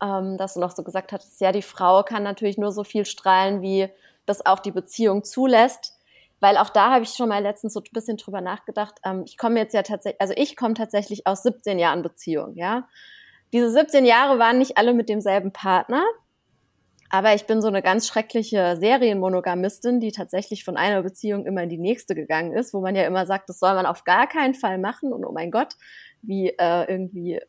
[0.00, 3.04] ähm, dass du noch so gesagt hattest, ja, die Frau kann natürlich nur so viel
[3.04, 3.88] strahlen, wie
[4.26, 5.94] das auch die Beziehung zulässt.
[6.38, 8.96] Weil auch da habe ich schon mal letztens so ein bisschen drüber nachgedacht.
[9.04, 12.86] Ähm, ich komme jetzt ja tatsächlich, also ich komme tatsächlich aus 17 Jahren Beziehung, ja.
[13.56, 16.04] Diese 17 Jahre waren nicht alle mit demselben Partner,
[17.08, 21.70] aber ich bin so eine ganz schreckliche Serienmonogamistin, die tatsächlich von einer Beziehung immer in
[21.70, 24.52] die nächste gegangen ist, wo man ja immer sagt, das soll man auf gar keinen
[24.52, 25.72] Fall machen und oh mein Gott,
[26.20, 27.40] wie äh, irgendwie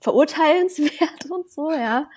[0.00, 2.10] verurteilenswert und so, ja.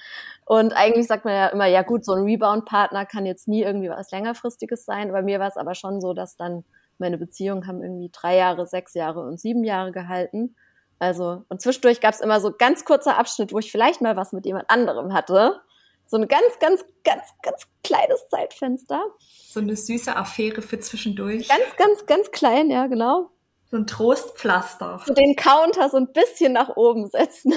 [0.45, 3.87] Und eigentlich sagt man ja immer, ja gut, so ein Rebound-Partner kann jetzt nie irgendwie
[3.87, 5.13] was längerfristiges sein.
[5.13, 6.65] Bei mir war es aber schon so, dass dann
[6.97, 10.57] meine Beziehungen haben irgendwie drei Jahre, sechs Jahre und sieben Jahre gehalten.
[10.99, 14.31] Also, und zwischendurch gab es immer so ganz kurzer Abschnitt, wo ich vielleicht mal was
[14.31, 15.61] mit jemand anderem hatte.
[16.07, 19.03] So ein ganz, ganz, ganz, ganz kleines Zeitfenster.
[19.19, 21.47] So eine süße Affäre für zwischendurch.
[21.47, 23.31] Ganz, ganz, ganz klein, ja, genau.
[23.71, 25.01] So ein Trostpflaster.
[25.05, 27.53] So den Counter so ein bisschen nach oben setzen.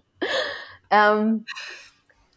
[0.90, 1.46] ähm,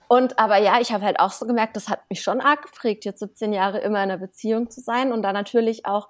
[0.07, 3.05] und aber ja, ich habe halt auch so gemerkt, das hat mich schon arg geprägt,
[3.05, 6.09] jetzt 17 Jahre immer in einer Beziehung zu sein und da natürlich auch,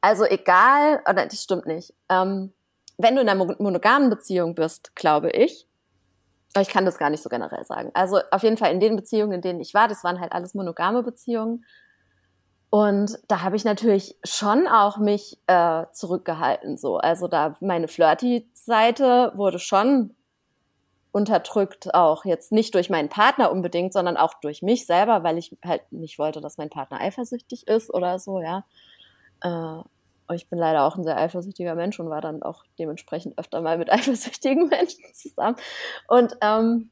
[0.00, 1.92] also egal, oder das stimmt nicht.
[2.08, 2.52] Ähm,
[2.98, 5.66] wenn du in einer monogamen Beziehung bist, glaube ich,
[6.60, 7.90] ich kann das gar nicht so generell sagen.
[7.94, 10.54] Also auf jeden Fall in den Beziehungen, in denen ich war, das waren halt alles
[10.54, 11.64] monogame Beziehungen.
[12.70, 16.76] Und da habe ich natürlich schon auch mich äh, zurückgehalten.
[16.76, 20.14] So, also da meine Flirty-Seite wurde schon
[21.12, 25.56] unterdrückt, auch jetzt nicht durch meinen Partner unbedingt, sondern auch durch mich selber, weil ich
[25.64, 28.64] halt nicht wollte, dass mein Partner eifersüchtig ist oder so, ja.
[29.40, 29.82] Äh,
[30.34, 33.78] ich bin leider auch ein sehr eifersüchtiger Mensch und war dann auch dementsprechend öfter mal
[33.78, 35.56] mit eifersüchtigen Menschen zusammen.
[36.08, 36.90] Und ähm,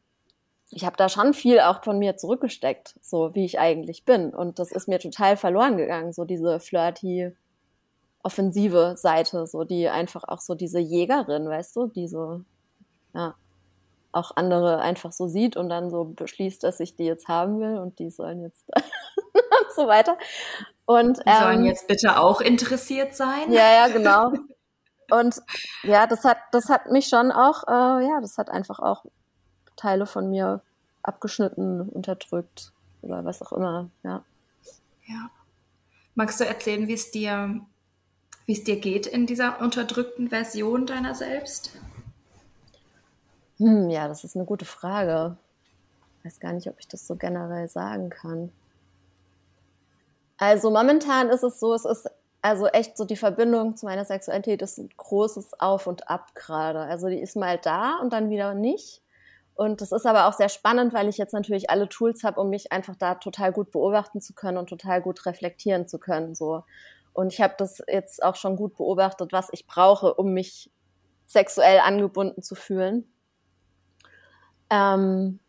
[0.71, 4.35] ich habe da schon viel auch von mir zurückgesteckt, so wie ich eigentlich bin.
[4.35, 7.33] Und das ist mir total verloren gegangen, so diese flirty,
[8.23, 12.45] offensive Seite, so die einfach auch so diese Jägerin, weißt du, diese,
[13.15, 13.35] ja,
[14.13, 17.79] auch andere einfach so sieht und dann so beschließt, dass ich die jetzt haben will
[17.79, 20.17] und die sollen jetzt und so weiter.
[20.87, 23.51] Und, ähm, Sollen jetzt bitte auch interessiert sein?
[23.51, 24.33] Ja, ja, genau.
[25.11, 25.43] Und
[25.83, 29.05] ja, das hat, das hat mich schon auch, äh, ja, das hat einfach auch
[29.77, 30.63] Teile von mir
[31.03, 34.25] abgeschnitten, unterdrückt oder was auch immer, ja.
[35.07, 35.31] Ja.
[36.15, 37.61] Magst du erzählen, wie es dir,
[38.47, 41.73] wie es dir geht in dieser unterdrückten Version deiner selbst?
[43.59, 45.37] Hm, ja, das ist eine gute Frage.
[46.19, 48.51] Ich weiß gar nicht, ob ich das so generell sagen kann.
[50.47, 52.07] Also momentan ist es so, es ist
[52.43, 56.81] also echt so die Verbindung zu meiner Sexualität ist ein großes Auf und Ab gerade.
[56.81, 59.01] Also die ist mal da und dann wieder nicht.
[59.55, 62.51] Und das ist aber auch sehr spannend, weil ich jetzt natürlich alle Tools habe, um
[62.51, 66.35] mich einfach da total gut beobachten zu können und total gut reflektieren zu können.
[66.35, 66.65] So.
[67.15, 70.71] Und ich habe das jetzt auch schon gut beobachtet, was ich brauche, um mich
[71.27, 73.11] sexuell angebunden zu fühlen.
[74.69, 75.41] Ähm,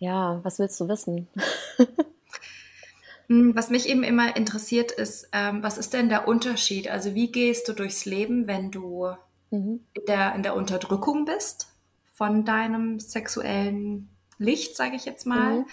[0.00, 1.28] ja, was willst du wissen?
[3.28, 6.88] Hm, was mich eben immer interessiert ist, ähm, was ist denn der Unterschied?
[6.88, 9.06] Also wie gehst du durchs Leben, wenn du
[9.52, 9.84] mhm.
[9.92, 11.68] in, der, in der Unterdrückung bist
[12.12, 15.60] von deinem sexuellen Licht, sage ich jetzt mal?
[15.60, 15.66] Mhm.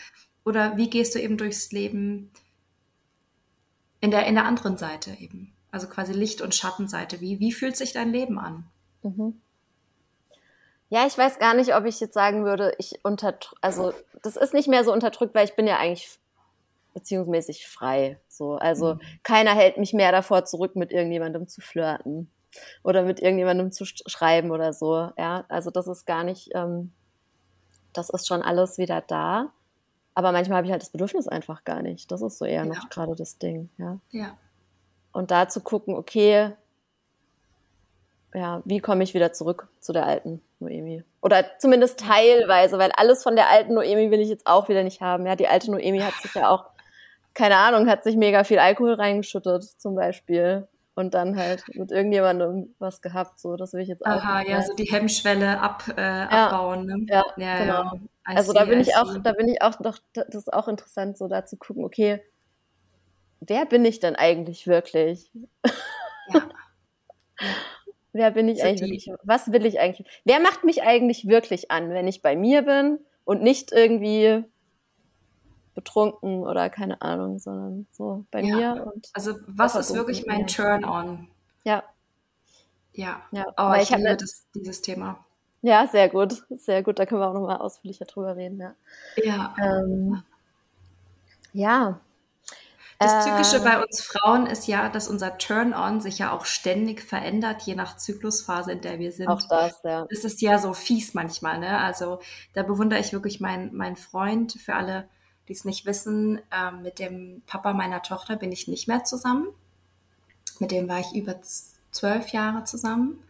[0.45, 2.29] Oder wie gehst du eben durchs Leben
[4.01, 5.51] in der, in der anderen Seite eben?
[5.71, 7.21] Also quasi Licht- und Schattenseite.
[7.21, 8.67] Wie, wie fühlt sich dein Leben an?
[9.01, 9.41] Mhm.
[10.89, 14.53] Ja, ich weiß gar nicht, ob ich jetzt sagen würde, ich unterdrücke, also das ist
[14.53, 16.19] nicht mehr so unterdrückt, weil ich bin ja eigentlich
[16.93, 18.19] beziehungsmäßig frei.
[18.27, 18.99] So, also mhm.
[19.23, 22.31] keiner hält mich mehr davor zurück, mit irgendjemandem zu flirten
[22.83, 25.11] oder mit irgendjemandem zu schreiben oder so.
[25.17, 26.91] Ja, also das ist gar nicht, ähm,
[27.93, 29.51] das ist schon alles wieder da.
[30.15, 32.11] Aber manchmal habe ich halt das Bedürfnis einfach gar nicht.
[32.11, 32.65] Das ist so eher ja.
[32.65, 33.69] noch gerade das Ding.
[33.77, 33.99] Ja.
[34.09, 34.37] ja.
[35.11, 36.53] Und da zu gucken, okay,
[38.33, 41.03] ja, wie komme ich wieder zurück zu der alten Noemi?
[41.21, 45.01] Oder zumindest teilweise, weil alles von der alten Noemi will ich jetzt auch wieder nicht
[45.01, 45.25] haben.
[45.25, 46.65] Ja, die alte Noemi hat sich ja auch,
[47.33, 50.67] keine Ahnung, hat sich mega viel Alkohol reingeschüttet, zum Beispiel.
[50.97, 53.39] und dann halt mit irgendjemandem was gehabt.
[53.39, 54.11] So, das will ich jetzt auch.
[54.11, 56.27] Aha, ja, so die Hemmschwelle ab, äh, ja.
[56.27, 56.87] abbauen.
[56.87, 57.05] Ne?
[57.07, 57.83] Ja, ja, genau.
[57.83, 57.99] Ja.
[58.23, 61.17] Also see, da bin ich auch, da bin ich auch doch, das ist auch interessant,
[61.17, 62.19] so da zu gucken, okay,
[63.41, 65.31] wer bin ich denn eigentlich wirklich?
[66.33, 66.41] Ja.
[68.17, 69.19] wer bin ich so eigentlich wirklich?
[69.23, 70.07] Was will ich eigentlich?
[70.25, 74.43] Wer macht mich eigentlich wirklich an, wenn ich bei mir bin und nicht irgendwie
[75.75, 78.55] betrunken oder keine Ahnung, sondern so bei ja.
[78.55, 78.93] mir.
[79.13, 81.27] Also was ist wirklich mein Turn-on?
[81.63, 81.83] Ja.
[82.93, 83.45] Ja, ja.
[83.55, 85.23] aber oh, ich, ich liebe das, dieses Thema.
[85.61, 86.97] Ja, sehr gut, sehr gut.
[86.97, 88.59] Da können wir auch nochmal ausführlicher drüber reden.
[88.59, 88.75] Ja.
[89.23, 89.55] Ja.
[89.61, 90.23] Ähm,
[91.53, 91.99] ja.
[92.99, 97.03] Das Tückische äh, bei uns Frauen ist ja, dass unser Turn-on sich ja auch ständig
[97.03, 99.27] verändert, je nach Zyklusphase, in der wir sind.
[99.27, 100.05] Auch das, ja.
[100.09, 101.79] Das ist ja so fies manchmal, ne?
[101.79, 102.19] Also
[102.53, 105.07] da bewundere ich wirklich meinen mein Freund für alle
[105.47, 109.47] die es nicht wissen, äh, mit dem Papa meiner Tochter bin ich nicht mehr zusammen.
[110.59, 111.39] Mit dem war ich über
[111.91, 113.23] zwölf Jahre zusammen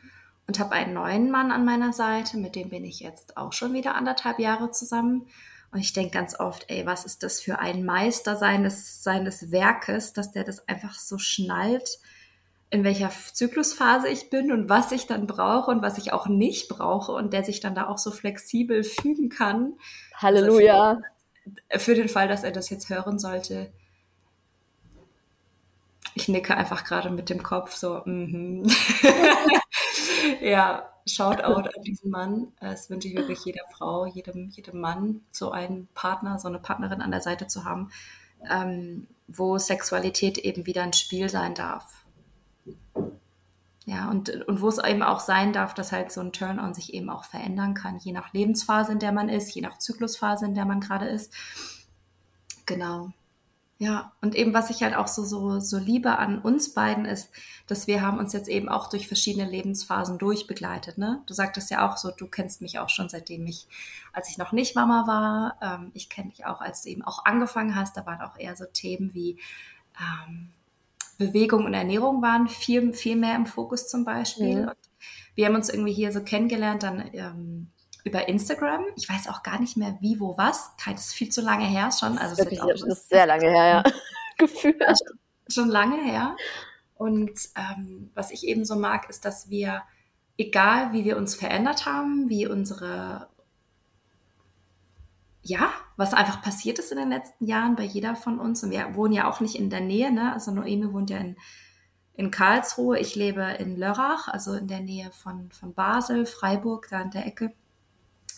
[0.47, 3.73] und habe einen neuen Mann an meiner Seite, mit dem bin ich jetzt auch schon
[3.73, 5.27] wieder anderthalb Jahre zusammen.
[5.71, 10.13] Und ich denke ganz oft, ey, was ist das für ein Meister seines, seines Werkes,
[10.13, 11.99] dass der das einfach so schnallt,
[12.69, 16.67] in welcher Zyklusphase ich bin und was ich dann brauche und was ich auch nicht
[16.67, 19.73] brauche und der sich dann da auch so flexibel fügen kann.
[20.15, 20.99] Halleluja.
[21.69, 23.71] Also für den Fall, dass er das jetzt hören sollte,
[26.13, 30.41] ich nicke einfach gerade mit dem Kopf so, mm -hmm.
[30.41, 32.47] ja, Shoutout an diesen Mann.
[32.59, 37.01] Das wünsche ich wirklich jeder Frau, jedem, jedem Mann, so einen Partner, so eine Partnerin
[37.01, 37.89] an der Seite zu haben,
[38.49, 42.05] ähm, wo Sexualität eben wieder ein Spiel sein darf.
[43.85, 46.93] Ja, und, und wo es eben auch sein darf, dass halt so ein Turn-on sich
[46.93, 50.55] eben auch verändern kann, je nach Lebensphase, in der man ist, je nach Zyklusphase, in
[50.55, 51.33] der man gerade ist.
[52.65, 53.13] Genau.
[53.79, 57.29] Ja, und eben was ich halt auch so, so, so liebe an uns beiden ist,
[57.67, 60.97] dass wir haben uns jetzt eben auch durch verschiedene Lebensphasen durchbegleitet.
[60.97, 61.21] Ne?
[61.27, 63.67] Du sagtest ja auch so, du kennst mich auch schon seitdem ich,
[64.13, 65.57] als ich noch nicht Mama war.
[65.61, 67.95] Ähm, ich kenne dich auch, als du eben auch angefangen hast.
[67.95, 69.39] Da waren auch eher so Themen wie
[69.99, 70.49] ähm,
[71.19, 74.63] Bewegung und Ernährung waren viel, viel mehr im Fokus zum Beispiel.
[74.63, 74.69] Mhm.
[74.69, 74.77] Und
[75.35, 77.67] wir haben uns irgendwie hier so kennengelernt, dann ähm,
[78.07, 78.85] über Instagram.
[78.95, 80.71] Ich weiß auch gar nicht mehr, wie, wo, was.
[80.85, 82.17] Das ist viel zu lange her schon.
[82.17, 83.83] Also Wirklich, das ist sehr lange her, ja.
[84.37, 84.81] Gefühlt.
[85.49, 86.35] Schon lange her.
[86.95, 89.83] Und ähm, was ich eben so mag, ist, dass wir,
[90.37, 93.27] egal wie wir uns verändert haben, wie unsere
[95.47, 98.63] ja, was einfach passiert ist in den letzten Jahren bei jeder von uns.
[98.63, 100.33] Und wir wohnen ja auch nicht in der Nähe, ne?
[100.33, 101.37] Also Noemi wohnt ja in,
[102.15, 102.99] in Karlsruhe.
[102.99, 107.25] Ich lebe in Lörrach, also in der Nähe von, von Basel, Freiburg, da in der
[107.25, 107.53] Ecke.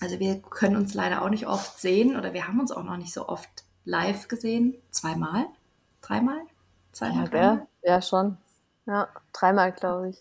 [0.02, 2.98] Also wir können uns leider auch nicht oft sehen oder wir haben uns auch noch
[2.98, 3.50] nicht so oft
[3.84, 4.76] live gesehen.
[4.92, 5.46] Zweimal?
[6.02, 6.42] Dreimal?
[6.92, 7.30] Zweimal?
[7.34, 8.38] Ja, ja, ja schon.
[8.86, 10.18] Ja, dreimal, glaube ich.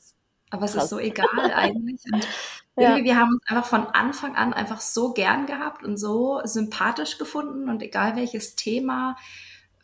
[0.50, 0.84] Aber es Krass.
[0.84, 2.00] ist so egal eigentlich.
[2.12, 2.26] Und
[2.76, 7.18] irgendwie, wir haben uns einfach von Anfang an einfach so gern gehabt und so sympathisch
[7.18, 9.16] gefunden und egal welches Thema,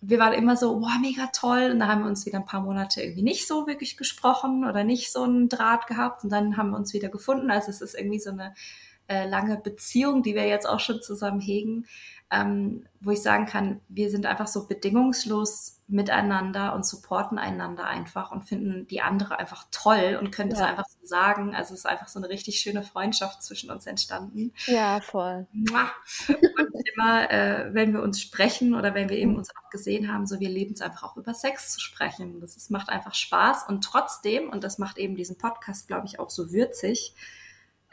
[0.01, 1.71] wir waren immer so, wow, mega toll.
[1.73, 4.85] Und da haben wir uns wieder ein paar Monate irgendwie nicht so wirklich gesprochen oder
[4.85, 7.51] nicht so einen Draht gehabt und dann haben wir uns wieder gefunden.
[7.51, 8.55] Also es ist irgendwie so eine
[9.09, 11.87] äh, lange Beziehung, die wir jetzt auch schon zusammen hegen
[12.35, 18.33] ähm, wo ich sagen kann, wir sind einfach so bedingungslos miteinander und supporten einander einfach
[18.33, 20.57] und finden die andere einfach toll und können ja.
[20.57, 21.55] das einfach so sagen.
[21.55, 24.53] Also es ist einfach so eine richtig schöne Freundschaft zwischen uns entstanden.
[24.67, 25.47] Ja, voll.
[25.53, 25.71] Und
[26.95, 30.41] immer, äh, wenn wir uns sprechen oder wenn wir eben uns auch gesehen haben, so
[30.41, 32.41] wir leben es einfach auch über Sex zu sprechen.
[32.41, 36.19] Das ist, macht einfach Spaß und trotzdem, und das macht eben diesen Podcast, glaube ich,
[36.19, 37.15] auch so würzig,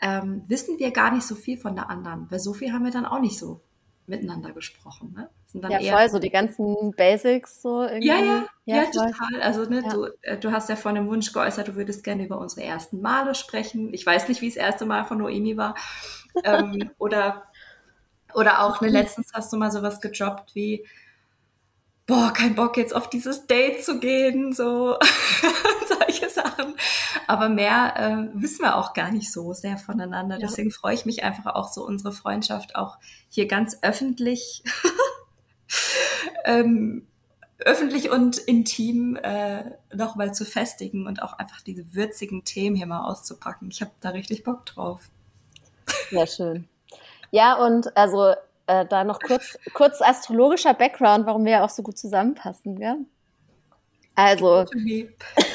[0.02, 2.92] ähm, wissen wir gar nicht so viel von der anderen, weil so viel haben wir
[2.92, 3.62] dann auch nicht so
[4.08, 5.16] miteinander gesprochen.
[5.16, 5.30] Ne?
[5.70, 8.08] ja, voll, so die ganzen Basics so irgendwie.
[8.08, 9.42] Ja, ja, ja, ja total.
[9.42, 9.90] Also ne, ja.
[9.90, 13.02] Du, äh, du hast ja von dem Wunsch geäußert, du würdest gerne über unsere ersten
[13.02, 13.94] Male sprechen.
[13.94, 15.76] Ich weiß nicht, wie das erste Mal von Noemi war.
[16.44, 17.44] ähm, oder,
[18.34, 20.86] oder auch, ne, letztens hast du mal sowas gedroppt wie,
[22.12, 24.98] boah, kein Bock jetzt auf dieses Date zu gehen, so
[25.88, 26.76] solche Sachen.
[27.26, 30.36] Aber mehr äh, wissen wir auch gar nicht so sehr voneinander.
[30.36, 30.42] Ja.
[30.42, 32.98] Deswegen freue ich mich einfach auch so, unsere Freundschaft auch
[33.30, 34.62] hier ganz öffentlich,
[36.44, 37.08] ähm,
[37.60, 43.06] öffentlich und intim äh, nochmal zu festigen und auch einfach diese würzigen Themen hier mal
[43.06, 43.70] auszupacken.
[43.72, 45.10] Ich habe da richtig Bock drauf.
[46.10, 46.68] Sehr schön.
[47.30, 48.34] Ja, und also
[48.72, 52.96] äh, da noch kurz, kurz astrologischer Background, warum wir ja auch so gut zusammenpassen, ja?
[54.16, 54.66] Also,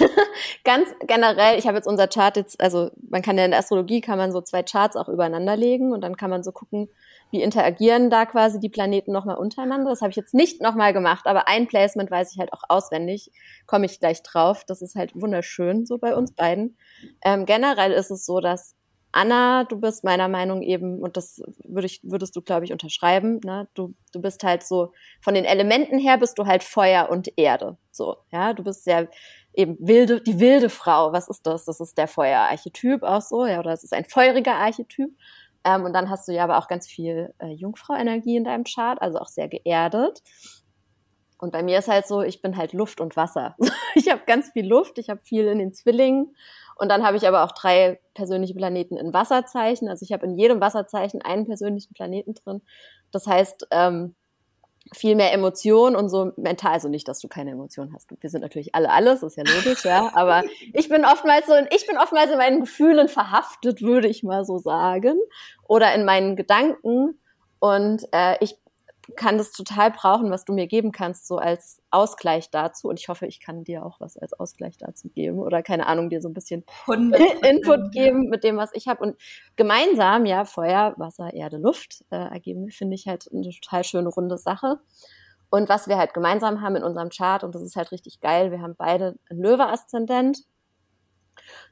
[0.65, 4.01] ganz generell, ich habe jetzt unser Chart jetzt, also man kann ja in der Astrologie
[4.01, 6.89] kann man so zwei Charts auch übereinander legen und dann kann man so gucken,
[7.31, 9.91] wie interagieren da quasi die Planeten nochmal untereinander.
[9.91, 13.31] Das habe ich jetzt nicht nochmal gemacht, aber ein Placement weiß ich halt auch auswendig,
[13.67, 14.65] komme ich gleich drauf.
[14.65, 16.79] Das ist halt wunderschön so bei uns beiden.
[17.25, 18.76] Ähm, generell ist es so, dass
[19.17, 23.41] Anna, du bist meiner Meinung eben, und das würde ich, würdest du, glaube ich, unterschreiben,
[23.43, 23.67] ne?
[23.73, 27.79] Du, du bist halt so, von den Elementen her bist du halt Feuer und Erde.
[27.91, 29.09] So, ja, du bist sehr
[29.55, 31.15] eben wilde, die wilde Frau.
[31.15, 31.65] Was ist das?
[31.65, 35.11] Das ist der Feuerarchetyp auch so, ja, oder es ist ein feuriger Archetyp.
[35.65, 39.01] Ähm, und dann hast du ja aber auch ganz viel äh, Jungfrau-Energie in deinem Chart,
[39.01, 40.23] also auch sehr geerdet.
[41.39, 43.57] Und bei mir ist halt so, ich bin halt Luft und Wasser.
[43.95, 46.37] ich habe ganz viel Luft, ich habe viel in den Zwillingen
[46.77, 49.89] und dann habe ich aber auch drei persönliche Planeten in Wasserzeichen.
[49.89, 52.61] Also ich habe in jedem Wasserzeichen einen persönlichen Planeten drin.
[53.11, 54.15] Das heißt, ähm,
[54.93, 58.11] viel mehr Emotionen und so mental, also nicht, dass du keine Emotionen hast.
[58.21, 60.11] Wir sind natürlich alle alles, ist ja logisch, ja.
[60.15, 64.45] Aber ich bin oftmals so, ich bin oftmals in meinen Gefühlen verhaftet, würde ich mal
[64.45, 65.19] so sagen,
[65.67, 67.19] oder in meinen Gedanken.
[67.59, 68.57] Und äh, ich
[69.15, 72.89] kann das total brauchen, was du mir geben kannst, so als Ausgleich dazu.
[72.89, 76.11] Und ich hoffe, ich kann dir auch was als Ausgleich dazu geben oder keine Ahnung,
[76.11, 79.03] dir so ein bisschen Input geben mit dem, was ich habe.
[79.03, 79.17] Und
[79.57, 84.39] gemeinsam, ja, Feuer, Wasser, Erde, Luft äh, ergeben, finde ich halt eine total schöne runde
[84.39, 84.81] Sache.
[85.51, 88.51] Und was wir halt gemeinsam haben in unserem Chart, und das ist halt richtig geil,
[88.51, 90.41] wir haben beide einen Löwe-Aszendent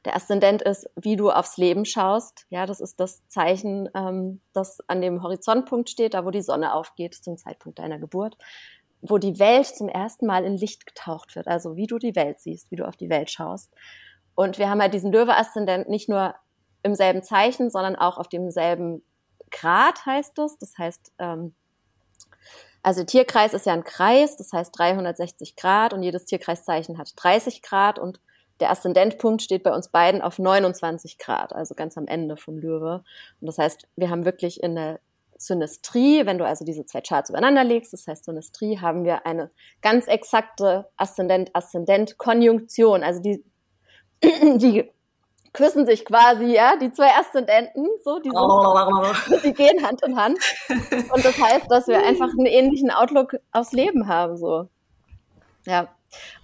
[0.05, 2.45] der Aszendent ist, wie du aufs Leben schaust.
[2.49, 6.73] Ja, das ist das Zeichen, ähm, das an dem Horizontpunkt steht, da wo die Sonne
[6.73, 8.37] aufgeht zum Zeitpunkt deiner Geburt,
[9.01, 11.47] wo die Welt zum ersten Mal in Licht getaucht wird.
[11.47, 13.73] Also wie du die Welt siehst, wie du auf die Welt schaust.
[14.35, 16.35] Und wir haben halt diesen Löwe-Aszendent nicht nur
[16.83, 19.03] im selben Zeichen, sondern auch auf demselben
[19.49, 20.57] Grad heißt das.
[20.57, 21.55] Das heißt, ähm,
[22.83, 27.63] also Tierkreis ist ja ein Kreis, das heißt 360 Grad und jedes Tierkreiszeichen hat 30
[27.63, 28.19] Grad und
[28.59, 33.03] der Aszendentpunkt steht bei uns beiden auf 29 Grad, also ganz am Ende vom Löwe.
[33.41, 34.99] Und das heißt, wir haben wirklich in der
[35.37, 39.51] Synestrie, wenn du also diese zwei Charts übereinander legst, das heißt Synestrie, haben wir eine
[39.81, 43.03] ganz exakte Aszendent-Aszendent-Konjunktion.
[43.03, 43.43] Also die,
[44.23, 44.89] die
[45.51, 49.11] küssen sich quasi, ja, die zwei Aszendenten, so, die, sind, oh.
[49.43, 50.39] die gehen Hand in Hand.
[50.69, 54.69] Und das heißt, dass wir einfach einen ähnlichen Outlook aufs Leben haben, so.
[55.65, 55.94] Ja,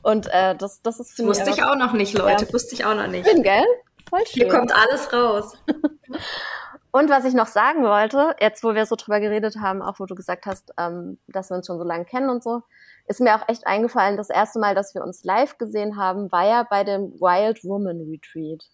[0.03, 2.45] und äh, das, das ist für Wusste ich auch noch nicht, Leute.
[2.45, 2.53] Ja.
[2.53, 3.25] Wusste ich auch noch nicht.
[3.25, 3.63] Bin, gell?
[4.09, 4.43] Voll schön.
[4.43, 5.53] Hier kommt alles raus.
[6.91, 10.05] Und was ich noch sagen wollte, jetzt wo wir so drüber geredet haben, auch wo
[10.05, 12.63] du gesagt hast, ähm, dass wir uns schon so lange kennen und so,
[13.07, 16.45] ist mir auch echt eingefallen, das erste Mal, dass wir uns live gesehen haben, war
[16.45, 18.65] ja bei dem Wild Woman Retreat.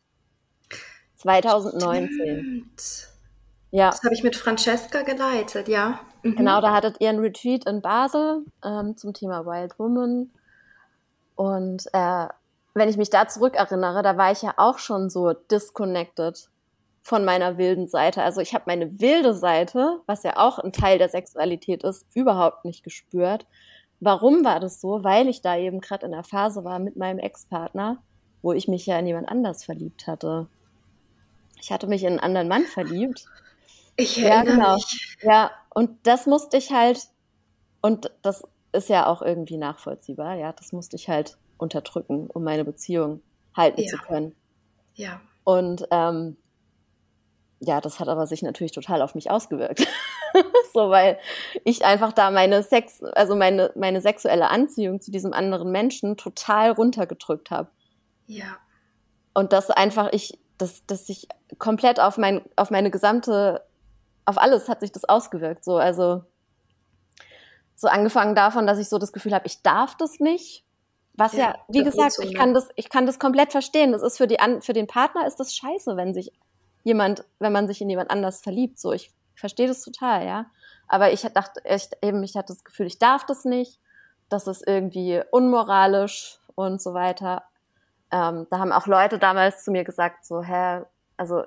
[1.17, 2.09] 2019.
[2.09, 3.07] Stimmt.
[3.69, 3.91] Ja.
[3.91, 5.99] Das habe ich mit Francesca geleitet, ja.
[6.23, 6.37] Mhm.
[6.37, 10.31] Genau, da hattet ihr ein Retreat in Basel ähm, zum Thema Wild Woman.
[11.37, 12.27] Und äh,
[12.73, 16.49] wenn ich mich da zurückerinnere, da war ich ja auch schon so disconnected
[17.03, 18.21] von meiner wilden Seite.
[18.21, 22.65] Also ich habe meine wilde Seite, was ja auch ein Teil der Sexualität ist, überhaupt
[22.65, 23.45] nicht gespürt.
[23.99, 25.03] Warum war das so?
[25.03, 28.03] Weil ich da eben gerade in der Phase war mit meinem Ex-Partner,
[28.41, 30.47] wo ich mich ja in jemand anders verliebt hatte.
[31.61, 33.25] Ich hatte mich in einen anderen Mann verliebt.
[33.95, 34.73] Ich ja, genau.
[34.75, 35.17] Mich.
[35.21, 37.07] Ja, und das musste ich halt,
[37.81, 38.43] und das
[38.77, 40.35] ist ja auch irgendwie nachvollziehbar.
[40.35, 43.21] Ja, das musste ich halt unterdrücken, um meine Beziehung
[43.55, 43.87] halten ja.
[43.87, 44.35] zu können.
[44.93, 45.21] Ja.
[45.43, 46.37] Und ähm,
[47.59, 49.87] ja, das hat aber sich natürlich total auf mich ausgewirkt.
[50.73, 51.17] so, weil
[51.63, 56.71] ich einfach da meine Sex, also meine, meine sexuelle Anziehung zu diesem anderen Menschen total
[56.71, 57.69] runtergedrückt habe.
[58.27, 58.57] Ja.
[59.33, 63.63] Und das einfach ich, dass, dass ich komplett auf mein, auf meine gesamte,
[64.25, 65.63] auf alles hat sich das ausgewirkt.
[65.63, 66.23] So, also
[67.77, 70.65] so angefangen davon, dass ich so das Gefühl habe, ich darf das nicht.
[71.13, 73.91] Was ja, ja wie gesagt, ich kann das, ich kann das komplett verstehen.
[73.91, 76.31] Das ist für die, für den Partner ist das scheiße, wenn sich
[76.83, 78.79] jemand, wenn man sich in jemand anders verliebt.
[78.79, 80.45] So, ich verstehe das total, ja.
[80.87, 83.79] Aber ich dachte, ich, eben, ich hatte das Gefühl, ich darf das nicht.
[84.29, 87.43] Das ist irgendwie unmoralisch und so weiter.
[88.11, 90.81] Ähm, da haben auch Leute damals zu mir gesagt, so, hä,
[91.15, 91.43] also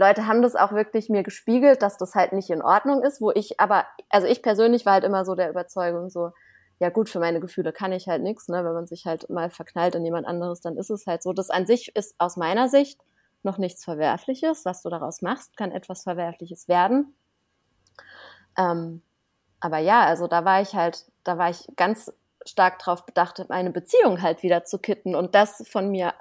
[0.00, 3.30] Leute haben das auch wirklich mir gespiegelt, dass das halt nicht in Ordnung ist, wo
[3.30, 6.32] ich aber, also ich persönlich war halt immer so der Überzeugung, so,
[6.80, 8.64] ja gut, für meine Gefühle kann ich halt nichts, ne?
[8.64, 11.34] Wenn man sich halt mal verknallt in jemand anderes, dann ist es halt so.
[11.34, 12.98] Das an sich ist aus meiner Sicht
[13.42, 14.64] noch nichts Verwerfliches.
[14.64, 17.14] Was du daraus machst, kann etwas Verwerfliches werden.
[18.56, 19.02] Ähm,
[19.60, 22.12] aber ja, also da war ich halt, da war ich ganz
[22.46, 26.14] stark drauf bedacht, meine Beziehung halt wieder zu kitten und das von mir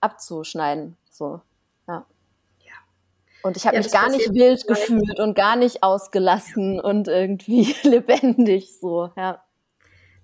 [0.00, 0.96] abzuschneiden.
[1.10, 1.40] So.
[3.44, 7.76] Und ich habe ja, mich gar nicht wild gefühlt und gar nicht ausgelassen und irgendwie
[7.82, 9.44] lebendig so, ja.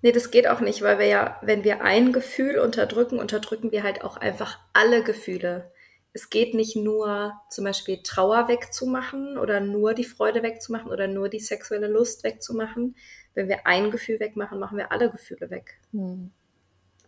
[0.01, 3.83] Nee, das geht auch nicht, weil wir ja, wenn wir ein Gefühl unterdrücken, unterdrücken wir
[3.83, 5.71] halt auch einfach alle Gefühle.
[6.13, 11.29] Es geht nicht nur zum Beispiel Trauer wegzumachen oder nur die Freude wegzumachen oder nur
[11.29, 12.95] die sexuelle Lust wegzumachen.
[13.35, 15.79] Wenn wir ein Gefühl wegmachen, machen wir alle Gefühle weg.
[15.91, 16.31] Hm.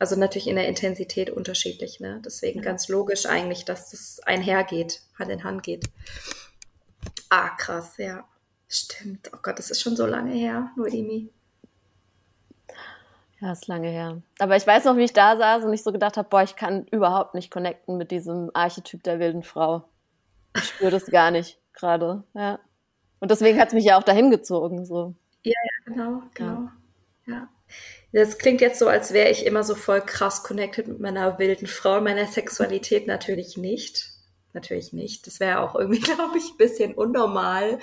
[0.04, 2.02] Also natürlich in der Intensität unterschiedlich.
[2.02, 2.22] Ne?
[2.26, 2.66] Deswegen ja.
[2.66, 5.86] ganz logisch eigentlich, dass das einhergeht, Hand in Hand geht.
[7.30, 8.26] Ah, krass, ja.
[8.68, 9.32] Stimmt.
[9.34, 11.30] Oh Gott, das ist schon so lange her, Noemi.
[13.40, 14.22] Ja, ist lange her.
[14.40, 16.58] Aber ich weiß noch, wie ich da saß und ich so gedacht habe, boah, ich
[16.58, 19.86] kann überhaupt nicht connecten mit diesem Archetyp der wilden Frau.
[20.58, 22.60] Ich spüre das gar nicht gerade, ja.
[23.22, 25.16] Und deswegen hat es mich ja auch dahin gezogen, so.
[25.44, 26.70] Ja, ja, genau, genau.
[27.26, 27.34] Ja.
[27.36, 27.50] ja.
[28.12, 31.68] Das klingt jetzt so, als wäre ich immer so voll krass connected mit meiner wilden
[31.68, 34.14] Frau, meiner Sexualität natürlich nicht
[34.54, 35.28] natürlich nicht.
[35.28, 37.80] Das wäre auch irgendwie, glaube ich, ein bisschen unnormal,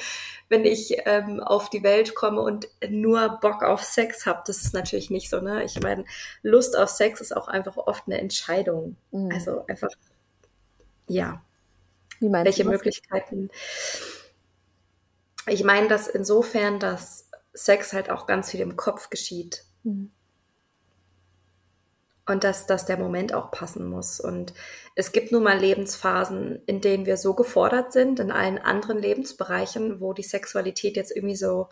[0.49, 4.43] wenn ich ähm, auf die Welt komme und nur Bock auf Sex habe.
[4.47, 5.65] Das ist natürlich nicht so, ne?
[5.65, 6.05] Ich meine,
[6.43, 8.97] Lust auf Sex ist auch einfach oft eine Entscheidung.
[9.11, 9.31] Mhm.
[9.33, 9.91] Also einfach,
[11.07, 11.43] ja.
[12.21, 13.51] Wie meinst Welche du Möglichkeiten?
[15.47, 19.65] Ich meine das insofern, dass Sex halt auch ganz viel im Kopf geschieht.
[19.85, 20.11] Mhm
[22.31, 24.21] und dass, dass der Moment auch passen muss.
[24.21, 24.55] Und
[24.95, 30.01] es gibt nun mal Lebensphasen, in denen wir so gefordert sind, in allen anderen Lebensbereichen,
[30.01, 31.69] wo die Sexualität jetzt irgendwie so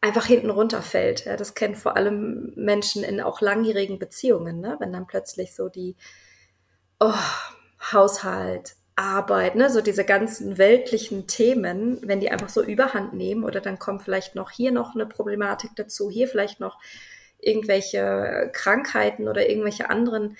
[0.00, 1.24] einfach hinten runterfällt.
[1.24, 4.76] Ja, das kennen vor allem Menschen in auch langjährigen Beziehungen, ne?
[4.78, 5.96] wenn dann plötzlich so die
[7.00, 7.12] oh,
[7.92, 13.60] Haushalt, Arbeit, ne, so diese ganzen weltlichen Themen, wenn die einfach so überhand nehmen oder
[13.60, 16.78] dann kommt vielleicht noch hier noch eine Problematik dazu, hier vielleicht noch
[17.44, 20.36] irgendwelche Krankheiten oder irgendwelche anderen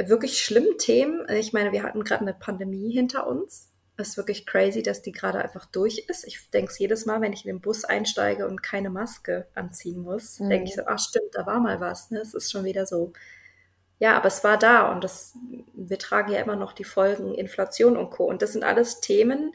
[0.00, 1.26] wirklich schlimmen Themen.
[1.30, 3.70] Ich meine, wir hatten gerade eine Pandemie hinter uns.
[3.96, 6.26] Es ist wirklich crazy, dass die gerade einfach durch ist.
[6.26, 10.00] Ich denke es jedes Mal, wenn ich in den Bus einsteige und keine Maske anziehen
[10.00, 10.48] muss, mhm.
[10.48, 12.10] denke ich so, ach stimmt, da war mal was.
[12.10, 12.20] Ne?
[12.20, 13.12] Es ist schon wieder so.
[13.98, 15.34] Ja, aber es war da und das,
[15.74, 18.24] wir tragen ja immer noch die Folgen Inflation und Co.
[18.24, 19.54] Und das sind alles Themen,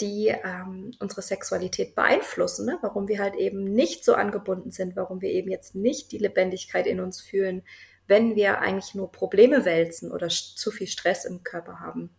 [0.00, 2.78] die ähm, unsere Sexualität beeinflussen, ne?
[2.82, 6.86] warum wir halt eben nicht so angebunden sind, warum wir eben jetzt nicht die Lebendigkeit
[6.86, 7.62] in uns fühlen,
[8.06, 12.10] wenn wir eigentlich nur Probleme wälzen oder zu viel Stress im Körper haben.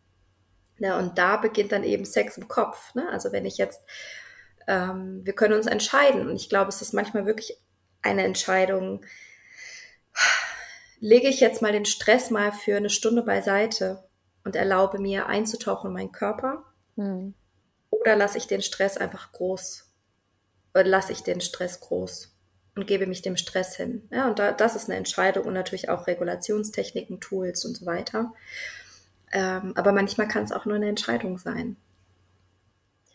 [0.79, 2.93] Ja, und da beginnt dann eben Sex im Kopf.
[2.95, 3.07] Ne?
[3.11, 3.81] Also wenn ich jetzt,
[4.67, 7.57] ähm, wir können uns entscheiden und ich glaube, es ist manchmal wirklich
[8.01, 9.05] eine Entscheidung,
[10.99, 14.03] lege ich jetzt mal den Stress mal für eine Stunde beiseite
[14.43, 16.63] und erlaube mir einzutauchen in meinen Körper.
[16.95, 17.35] Hm
[18.07, 19.85] oder lasse ich den Stress einfach groß?
[20.73, 22.33] Oder lasse ich den Stress groß
[22.75, 24.07] und gebe mich dem Stress hin?
[24.11, 28.33] Ja, und da, das ist eine Entscheidung und natürlich auch Regulationstechniken, Tools und so weiter.
[29.33, 31.75] Ähm, aber manchmal kann es auch nur eine Entscheidung sein.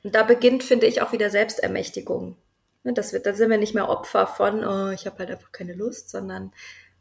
[0.04, 2.36] Und da beginnt, finde ich, auch wieder Selbstermächtigung.
[2.84, 5.52] Ne, das wird, da sind wir nicht mehr Opfer von, oh, ich habe halt einfach
[5.52, 6.52] keine Lust, sondern,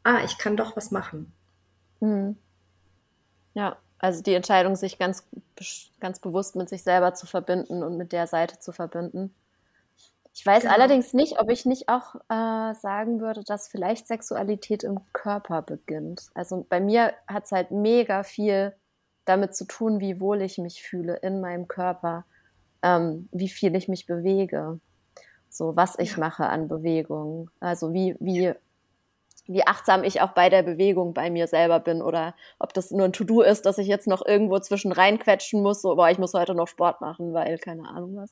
[0.03, 1.33] ah, ich kann doch was machen.
[1.99, 2.37] Mhm.
[3.53, 5.23] Ja, also die Entscheidung, sich ganz,
[5.99, 9.33] ganz bewusst mit sich selber zu verbinden und mit der Seite zu verbinden.
[10.33, 10.73] Ich weiß genau.
[10.73, 16.29] allerdings nicht, ob ich nicht auch äh, sagen würde, dass vielleicht Sexualität im Körper beginnt.
[16.33, 18.73] Also bei mir hat es halt mega viel
[19.25, 22.25] damit zu tun, wie wohl ich mich fühle in meinem Körper,
[22.81, 24.79] ähm, wie viel ich mich bewege,
[25.49, 26.19] so was ich ja.
[26.19, 27.51] mache an Bewegung.
[27.59, 28.53] Also wie, wie
[29.51, 33.05] wie achtsam ich auch bei der Bewegung bei mir selber bin oder ob das nur
[33.05, 36.33] ein To-Do ist, dass ich jetzt noch irgendwo zwischen reinquetschen muss, so, boah, ich muss
[36.33, 38.31] heute noch Sport machen, weil keine Ahnung was.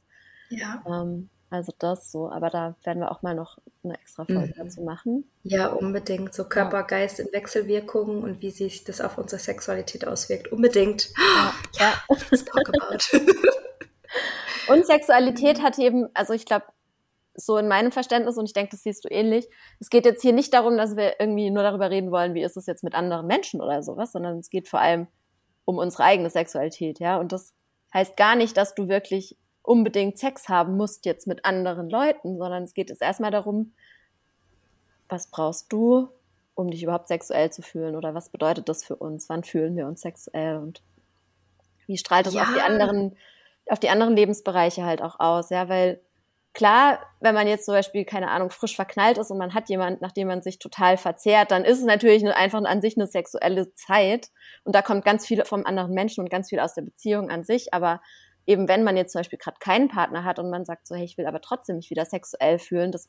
[0.49, 0.83] Ja.
[0.87, 4.63] Ähm, also das so, aber da werden wir auch mal noch eine extra Folge mhm.
[4.63, 5.29] dazu machen.
[5.43, 6.33] Ja, unbedingt.
[6.33, 10.51] So Körper, Geist in Wechselwirkungen und wie sich das auf unsere Sexualität auswirkt.
[10.51, 11.09] Unbedingt.
[11.17, 11.93] Ja, ja.
[12.29, 13.33] let's talk about.
[14.71, 16.65] und Sexualität hat eben, also ich glaube,
[17.45, 19.47] so in meinem Verständnis, und ich denke, das siehst du ähnlich,
[19.79, 22.57] es geht jetzt hier nicht darum, dass wir irgendwie nur darüber reden wollen, wie ist
[22.57, 25.07] es jetzt mit anderen Menschen oder sowas, sondern es geht vor allem
[25.65, 27.17] um unsere eigene Sexualität, ja.
[27.17, 27.53] Und das
[27.93, 32.63] heißt gar nicht, dass du wirklich unbedingt Sex haben musst jetzt mit anderen Leuten, sondern
[32.63, 33.73] es geht jetzt erstmal darum,
[35.07, 36.09] was brauchst du,
[36.55, 39.29] um dich überhaupt sexuell zu fühlen oder was bedeutet das für uns?
[39.29, 40.81] Wann fühlen wir uns sexuell und
[41.87, 42.43] wie strahlt das ja.
[42.43, 43.15] auf die anderen,
[43.67, 46.01] auf die anderen Lebensbereiche halt auch aus, ja, weil
[46.53, 50.01] Klar, wenn man jetzt zum Beispiel, keine Ahnung, frisch verknallt ist und man hat jemand,
[50.01, 54.29] nachdem man sich total verzehrt, dann ist es natürlich einfach an sich eine sexuelle Zeit.
[54.63, 57.43] Und da kommt ganz viel vom anderen Menschen und ganz viel aus der Beziehung an
[57.43, 57.73] sich.
[57.73, 58.01] Aber
[58.47, 61.05] eben wenn man jetzt zum Beispiel gerade keinen Partner hat und man sagt so, hey,
[61.05, 63.07] ich will aber trotzdem mich wieder sexuell fühlen, das,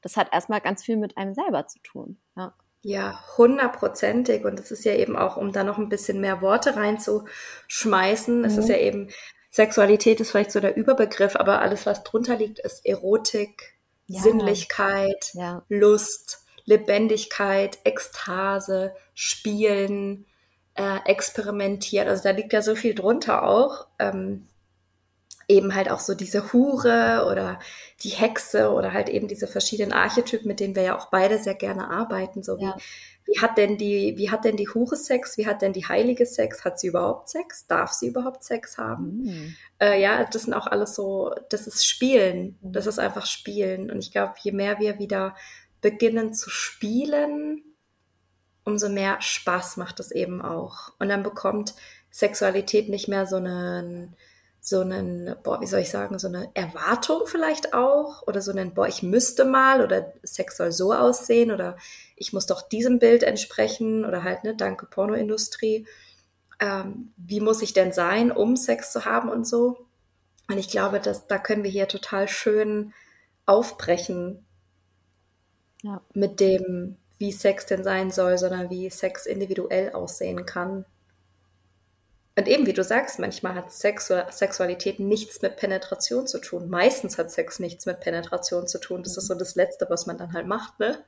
[0.00, 2.20] das hat erstmal ganz viel mit einem selber zu tun.
[2.36, 2.54] Ja.
[2.82, 4.44] Ja, hundertprozentig.
[4.44, 8.44] Und es ist ja eben auch, um da noch ein bisschen mehr Worte reinzuschmeißen, mhm.
[8.44, 8.70] es ist mhm.
[8.70, 9.10] ja eben
[9.56, 13.74] Sexualität ist vielleicht so der Überbegriff, aber alles, was drunter liegt, ist Erotik,
[14.06, 14.20] ja.
[14.20, 15.62] Sinnlichkeit, ja.
[15.70, 20.26] Lust, Lebendigkeit, Ekstase, Spielen,
[20.74, 22.06] äh, experimentieren.
[22.06, 23.86] Also da liegt ja so viel drunter auch.
[23.98, 24.46] Ähm,
[25.48, 27.58] eben halt auch so diese Hure oder
[28.02, 31.54] die Hexe oder halt eben diese verschiedenen Archetypen, mit denen wir ja auch beide sehr
[31.54, 32.76] gerne arbeiten, so ja.
[33.26, 35.36] Wie hat denn die, wie hat denn die Hure Sex?
[35.36, 36.64] Wie hat denn die Heilige Sex?
[36.64, 37.66] Hat sie überhaupt Sex?
[37.66, 39.24] Darf sie überhaupt Sex haben?
[39.24, 39.56] Mhm.
[39.80, 42.56] Äh, ja, das sind auch alles so, das ist Spielen.
[42.60, 42.72] Mhm.
[42.72, 43.90] Das ist einfach Spielen.
[43.90, 45.34] Und ich glaube, je mehr wir wieder
[45.80, 47.62] beginnen zu spielen,
[48.64, 50.92] umso mehr Spaß macht es eben auch.
[50.98, 51.74] Und dann bekommt
[52.10, 54.14] Sexualität nicht mehr so einen,
[54.68, 58.74] so einen, boah, wie soll ich sagen, so eine Erwartung vielleicht auch oder so einen,
[58.74, 61.76] boah, ich müsste mal oder Sex soll so aussehen oder
[62.16, 65.86] ich muss doch diesem Bild entsprechen oder halt, ne, danke Pornoindustrie.
[66.58, 69.86] Ähm, wie muss ich denn sein, um Sex zu haben und so?
[70.48, 72.92] Und ich glaube, dass da können wir hier total schön
[73.46, 74.44] aufbrechen
[75.82, 76.02] ja.
[76.12, 80.86] mit dem, wie Sex denn sein soll, sondern wie Sex individuell aussehen kann.
[82.38, 86.68] Und eben, wie du sagst, manchmal hat Sex oder Sexualität nichts mit Penetration zu tun.
[86.68, 89.02] Meistens hat Sex nichts mit Penetration zu tun.
[89.02, 91.02] Das ist so das Letzte, was man dann halt macht, ne?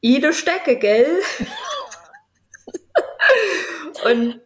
[0.00, 1.20] Ide Stecke, gell?
[4.04, 4.40] und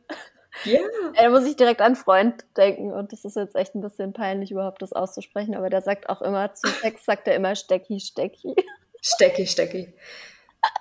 [0.64, 0.80] ja.
[1.14, 4.50] Da muss ich direkt an Freund denken und das ist jetzt echt ein bisschen peinlich,
[4.50, 8.56] überhaupt das auszusprechen, aber der sagt auch immer, zu Sex sagt er immer Stecki, Stecki.
[9.00, 9.94] Stecki, Stecki.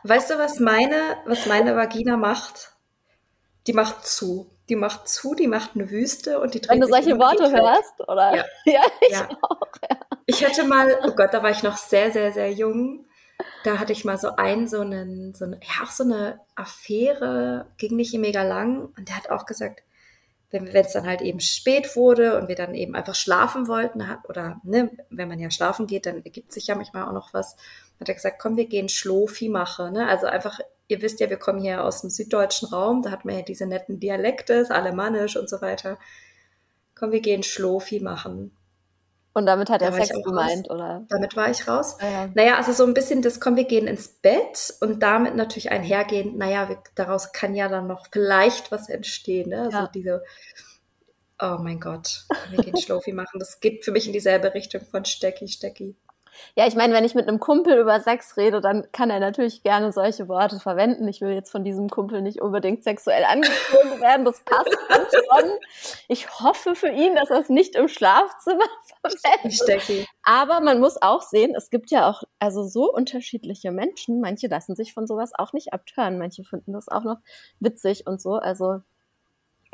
[0.04, 2.72] Weißt du, was meine, was meine Vagina macht?
[3.68, 6.88] Die macht zu die macht zu, die macht eine Wüste und die dreht Wenn du
[6.88, 8.36] solche Worte hörst, oder?
[8.36, 9.30] Ja, ja ich ja.
[9.42, 9.68] auch.
[9.90, 9.98] Ja.
[10.26, 13.06] Ich hatte mal, oh Gott, da war ich noch sehr, sehr, sehr jung.
[13.64, 17.68] Da hatte ich mal so einen, so einen, so eine, ja, auch so eine Affäre,
[17.78, 18.90] ging nicht mega lang.
[18.98, 19.84] Und der hat auch gesagt,
[20.52, 24.62] wenn es dann halt eben spät wurde und wir dann eben einfach schlafen wollten, oder
[24.64, 27.56] ne, wenn man ja schlafen geht, dann ergibt sich ja manchmal auch noch was,
[28.00, 29.94] hat er gesagt, komm, wir gehen Schlofi machen.
[29.94, 30.08] Ne?
[30.08, 33.36] Also einfach ihr wisst ja, wir kommen hier aus dem süddeutschen Raum, da hat man
[33.36, 35.98] ja diese netten Dialekte, Alemannisch und so weiter.
[36.96, 38.56] Komm, wir gehen Schlofi machen.
[39.34, 40.76] Und damit hat da er Sex gemeint, raus.
[40.76, 41.06] oder?
[41.10, 41.98] Damit war ich raus.
[42.00, 42.30] Ah, ja.
[42.36, 46.38] Naja, also so ein bisschen das, komm, wir gehen ins Bett und damit natürlich einhergehend,
[46.38, 49.64] naja, wir, daraus kann ja dann noch vielleicht was entstehen, ne?
[49.64, 49.90] Also ja.
[49.94, 50.24] diese,
[51.42, 53.40] oh mein Gott, wir gehen Schlofi machen.
[53.40, 55.98] Das geht für mich in dieselbe Richtung von Stecki, Stecki.
[56.56, 59.64] Ja, ich meine, wenn ich mit einem Kumpel über Sex rede, dann kann er natürlich
[59.64, 61.08] gerne solche Worte verwenden.
[61.08, 64.26] Ich will jetzt von diesem Kumpel nicht unbedingt sexuell angezogen werden.
[64.26, 65.52] Das passt dann schon.
[66.08, 68.66] Ich hoffe für ihn, dass er es nicht im Schlafzimmer
[69.02, 70.08] verwendet.
[70.24, 74.22] Aber man muss auch sehen, es gibt ja auch also so unterschiedliche Menschen.
[74.22, 76.18] Manche lassen sich von sowas auch nicht abtören.
[76.18, 77.18] Manche finden das auch noch
[77.60, 78.34] witzig und so.
[78.34, 78.82] Also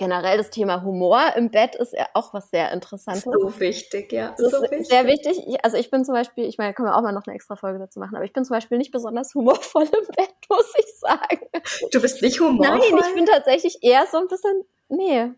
[0.02, 3.24] generell das Thema Humor im Bett ist ja auch was sehr Interessantes.
[3.24, 4.34] So wichtig, ja.
[4.36, 4.88] So wichtig.
[4.88, 5.64] sehr wichtig.
[5.64, 7.78] Also ich bin zum Beispiel, ich meine, können wir auch mal noch eine extra Folge
[7.78, 11.46] dazu machen, aber ich bin zum Beispiel nicht besonders humorvoll im Bett, muss ich sagen.
[11.92, 12.80] Du bist nicht humorvoll?
[12.80, 15.30] Nein, ich bin tatsächlich eher so ein bisschen, nee.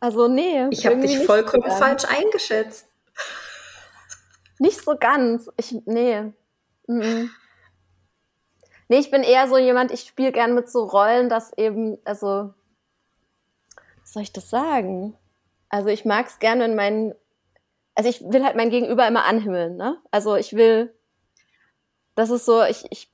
[0.00, 0.66] Also nee.
[0.70, 2.88] Ich habe dich vollkommen so falsch eingeschätzt.
[4.58, 5.48] Nicht so ganz.
[5.56, 6.32] Ich, nee.
[6.88, 7.28] Mm
[8.92, 12.52] Nee, ich bin eher so jemand, ich spiele gern mit so Rollen, dass eben, also
[14.12, 15.16] soll ich das sagen?
[15.68, 17.14] Also ich mag es gerne, wenn mein,
[17.94, 19.98] also ich will halt mein Gegenüber immer anhimmeln, ne?
[20.10, 20.94] Also ich will,
[22.14, 23.10] das ist so, ich, ich,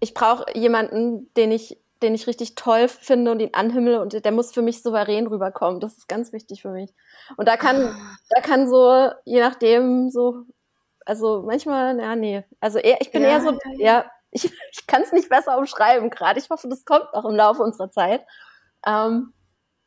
[0.00, 4.32] ich brauche jemanden, den ich, den ich richtig toll finde und ihn anhimmel und der
[4.32, 5.80] muss für mich souverän rüberkommen.
[5.80, 6.92] Das ist ganz wichtig für mich.
[7.36, 7.94] Und da kann,
[8.30, 10.44] da kann so, je nachdem, so,
[11.04, 12.42] also manchmal, ja, nee.
[12.58, 15.58] Also eher, ich bin ja, eher so, ja, ja ich, ich kann es nicht besser
[15.58, 16.40] umschreiben gerade.
[16.40, 18.24] Ich hoffe, das kommt noch im Laufe unserer Zeit.
[18.86, 19.32] Ähm,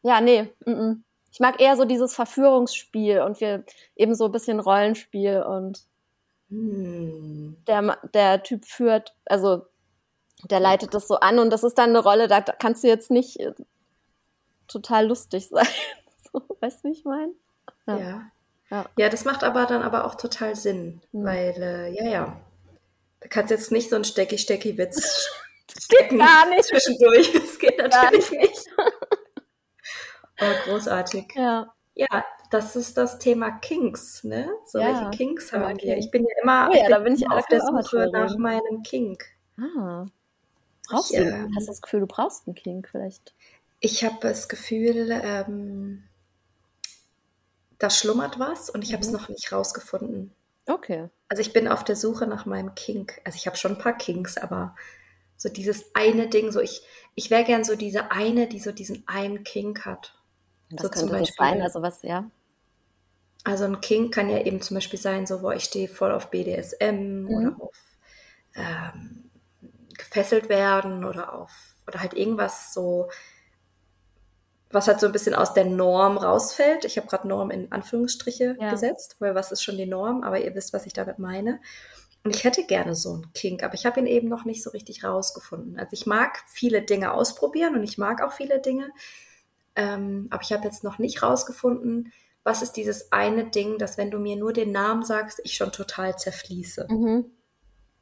[0.03, 0.53] ja, nee.
[0.65, 0.97] M -m.
[1.31, 3.63] Ich mag eher so dieses Verführungsspiel und wir
[3.95, 5.81] eben so ein bisschen Rollenspiel und
[6.49, 7.57] hm.
[7.65, 9.65] der, der Typ führt, also
[10.43, 13.09] der leitet das so an und das ist dann eine Rolle, da kannst du jetzt
[13.09, 13.53] nicht äh,
[14.67, 15.67] total lustig sein.
[16.31, 17.33] so, weißt du, wie ich meine?
[17.87, 17.97] Ja.
[17.97, 18.21] ja.
[18.69, 18.85] ja.
[18.97, 19.09] Ja.
[19.09, 21.25] das macht aber dann aber auch total Sinn, mhm.
[21.25, 22.41] weil, äh, ja, ja.
[23.21, 25.29] Da kannst jetzt nicht so einen Stecki-Stecki-Witz
[25.79, 26.65] stecken gar nicht.
[26.65, 27.31] zwischendurch.
[27.33, 28.65] Das geht natürlich nicht.
[30.39, 31.33] Oh, großartig.
[31.35, 31.73] Ja.
[31.95, 34.49] Ja, das ist das Thema Kinks, ne?
[34.65, 34.87] So ja.
[34.87, 35.87] welche Kinks haben okay.
[35.87, 35.97] wir.
[35.97, 39.25] Ich bin ja immer oh, ja, da bin ich auf der Suche nach meinem Kink.
[39.57, 40.05] Ah.
[40.89, 43.33] Brauchst ich, du, äh, hast du das Gefühl, du brauchst einen Kink vielleicht?
[43.79, 46.03] Ich habe das Gefühl, ähm,
[47.79, 48.93] da schlummert was und ich mhm.
[48.93, 50.31] habe es noch nicht rausgefunden.
[50.65, 51.09] Okay.
[51.27, 53.19] Also ich bin auf der Suche nach meinem Kink.
[53.23, 54.75] Also ich habe schon ein paar Kinks, aber
[55.37, 56.83] so dieses eine Ding, so ich,
[57.15, 60.15] ich wäre gern so diese eine, die so diesen einen Kink hat.
[60.71, 61.61] Was so könnte das sein?
[61.61, 62.29] Also was, ja?
[63.43, 66.29] Also ein Kink kann ja eben zum Beispiel sein, so wo ich stehe voll auf
[66.29, 67.27] BDSM mhm.
[67.29, 67.79] oder auf
[68.55, 69.29] ähm,
[69.97, 71.51] gefesselt werden oder auf
[71.87, 73.09] oder halt irgendwas so,
[74.71, 76.85] was halt so ein bisschen aus der Norm rausfällt.
[76.85, 78.71] Ich habe gerade Norm in Anführungsstriche ja.
[78.71, 81.59] gesetzt, weil was ist schon die Norm, aber ihr wisst, was ich damit meine.
[82.23, 84.69] Und ich hätte gerne so einen Kink, aber ich habe ihn eben noch nicht so
[84.69, 85.77] richtig rausgefunden.
[85.77, 88.89] Also ich mag viele Dinge ausprobieren und ich mag auch viele Dinge,
[89.75, 92.11] ähm, aber ich habe jetzt noch nicht rausgefunden,
[92.43, 95.71] was ist dieses eine Ding, dass wenn du mir nur den Namen sagst, ich schon
[95.71, 96.87] total zerfließe.
[96.89, 97.31] Mhm.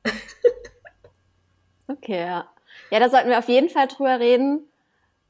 [1.87, 2.49] okay, ja.
[2.89, 4.67] Ja, da sollten wir auf jeden Fall drüber reden.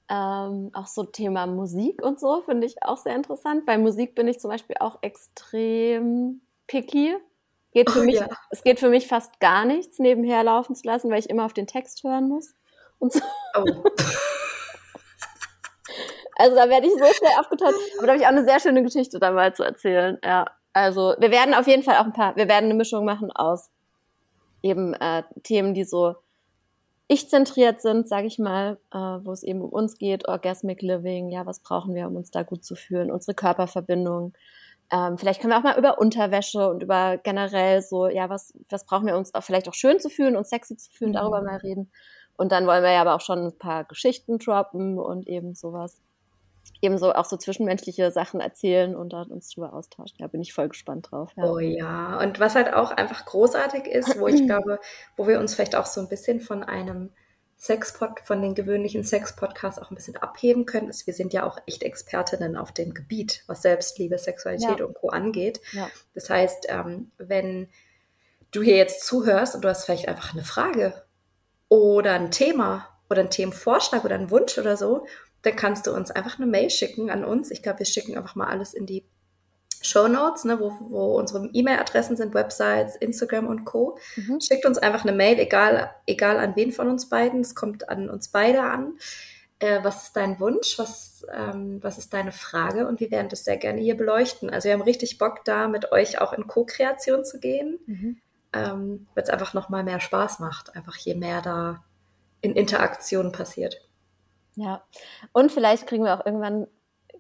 [0.10, 3.66] Ähm, auch so Thema Musik und so finde ich auch sehr interessant.
[3.66, 7.16] Bei Musik bin ich zum Beispiel auch extrem picky.
[7.72, 8.28] Geht für oh, mich, ja.
[8.50, 11.54] Es geht für mich fast gar nichts, nebenher laufen zu lassen, weil ich immer auf
[11.54, 12.54] den Text hören muss.
[13.00, 13.22] Und so.
[13.56, 13.66] Oh.
[16.42, 17.74] also da werde ich so schnell abgetan.
[17.98, 20.18] Aber da habe ich auch eine sehr schöne Geschichte dabei zu erzählen.
[20.24, 20.46] Ja.
[20.74, 23.70] Also wir werden auf jeden Fall auch ein paar, wir werden eine Mischung machen aus
[24.64, 26.16] eben äh, Themen, die so
[27.08, 31.46] ich-zentriert sind, sage ich mal, äh, wo es eben um uns geht, Orgasmic Living, ja,
[31.46, 34.34] was brauchen wir, um uns da gut zu fühlen, unsere Körperverbindung.
[34.92, 38.86] Ähm, vielleicht können wir auch mal über Unterwäsche und über generell so, ja, was, was
[38.86, 41.48] brauchen wir uns auch vielleicht auch schön zu fühlen und sexy zu fühlen, darüber mhm.
[41.48, 41.92] mal reden.
[42.38, 46.00] Und dann wollen wir ja aber auch schon ein paar Geschichten droppen und eben sowas
[46.82, 50.18] ebenso auch so zwischenmenschliche Sachen erzählen und dann uns drüber austauschen.
[50.20, 51.32] Da bin ich voll gespannt drauf.
[51.38, 51.44] Ja.
[51.46, 54.80] Oh ja, und was halt auch einfach großartig ist, wo ich glaube,
[55.16, 57.12] wo wir uns vielleicht auch so ein bisschen von einem
[57.62, 61.60] Sexpod, von den gewöhnlichen Sex-Podcasts auch ein bisschen abheben können, ist, wir sind ja auch
[61.68, 64.86] echt Expertinnen auf dem Gebiet, was Selbstliebe, Sexualität ja.
[64.86, 65.10] und Co.
[65.10, 65.62] angeht.
[65.72, 65.88] Ja.
[66.16, 67.70] Das heißt, ähm, wenn
[68.50, 71.04] du hier jetzt zuhörst und du hast vielleicht einfach eine Frage
[71.70, 75.06] oder ein Thema oder einen Themenvorschlag oder einen Wunsch oder so,
[75.44, 77.52] dann kannst du uns einfach eine Mail schicken an uns.
[77.52, 79.06] Ich glaube, wir schicken einfach mal alles in die
[79.82, 83.98] Show Notes, ne, wo, wo unsere E-Mail-Adressen sind, Websites, Instagram und Co.
[84.16, 84.40] Mhm.
[84.40, 87.42] Schickt uns einfach eine Mail, egal, egal an wen von uns beiden.
[87.42, 88.94] Es kommt an uns beide an.
[89.58, 90.78] Äh, was ist dein Wunsch?
[90.78, 92.88] Was, ähm, was ist deine Frage?
[92.88, 94.50] Und wir werden das sehr gerne hier beleuchten.
[94.52, 98.18] Also wir haben richtig Bock da, mit euch auch in Co-Kreation zu gehen, mhm.
[98.54, 101.84] ähm, weil es einfach nochmal mehr Spaß macht, einfach je mehr da
[102.42, 103.82] in Interaktion passiert.
[104.62, 104.84] Ja,
[105.34, 106.68] und vielleicht kriegen wir auch irgendwann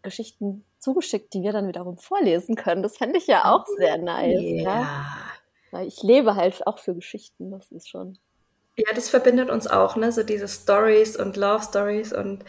[0.03, 2.83] Geschichten zugeschickt, die wir dann wiederum vorlesen können.
[2.83, 4.39] Das fände ich ja auch sehr nice.
[4.41, 5.05] Ja.
[5.71, 5.81] ja.
[5.81, 8.19] Ich lebe halt auch für Geschichten, das ist schon.
[8.77, 10.11] Ja, das verbindet uns auch, ne?
[10.11, 12.45] So diese Stories und Love Stories und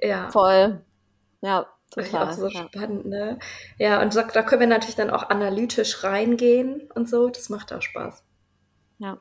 [0.00, 0.30] ja.
[0.30, 0.80] Voll.
[1.40, 2.28] Ja, total.
[2.28, 2.68] Auch so ja.
[2.68, 3.40] spannend, ne?
[3.78, 7.28] Ja, und so, da können wir natürlich dann auch analytisch reingehen und so.
[7.28, 8.22] Das macht auch Spaß.
[8.98, 9.20] Ja.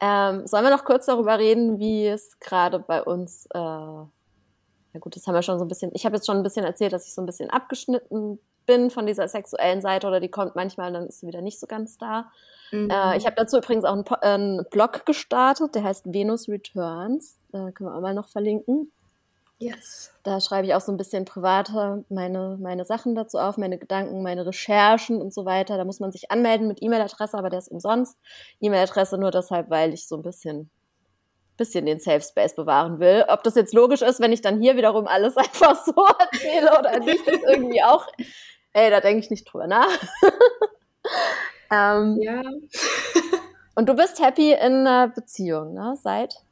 [0.00, 5.16] Ähm, sollen wir noch kurz darüber reden, wie es gerade bei uns, äh, ja gut,
[5.16, 7.06] das haben wir schon so ein bisschen, ich habe jetzt schon ein bisschen erzählt, dass
[7.06, 11.06] ich so ein bisschen abgeschnitten bin von dieser sexuellen Seite oder die kommt manchmal, dann
[11.06, 12.30] ist sie wieder nicht so ganz da.
[12.72, 12.90] Mhm.
[12.90, 17.72] Äh, ich habe dazu übrigens auch einen, einen, Blog gestartet, der heißt Venus Returns, äh,
[17.72, 18.90] können wir auch mal noch verlinken.
[19.58, 20.12] Yes.
[20.22, 24.22] Da schreibe ich auch so ein bisschen private meine, meine Sachen dazu auf, meine Gedanken,
[24.22, 25.78] meine Recherchen und so weiter.
[25.78, 28.18] Da muss man sich anmelden mit E-Mail-Adresse, aber der ist umsonst.
[28.60, 30.68] E-Mail-Adresse nur deshalb, weil ich so ein bisschen,
[31.56, 33.24] bisschen den Safe Space bewahren will.
[33.28, 36.98] Ob das jetzt logisch ist, wenn ich dann hier wiederum alles einfach so erzähle oder
[36.98, 38.06] nicht, ist irgendwie auch,
[38.74, 39.88] ey, da denke ich nicht drüber nach.
[41.72, 42.42] ähm, ja.
[43.74, 45.96] und du bist happy in einer Beziehung, ne?
[46.02, 46.42] Seit?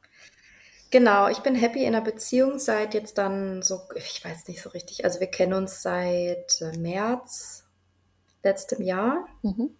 [0.95, 4.69] Genau, ich bin happy in einer Beziehung seit jetzt dann so, ich weiß nicht so
[4.69, 7.65] richtig, also wir kennen uns seit äh, März
[8.43, 9.71] letztem Jahr mhm.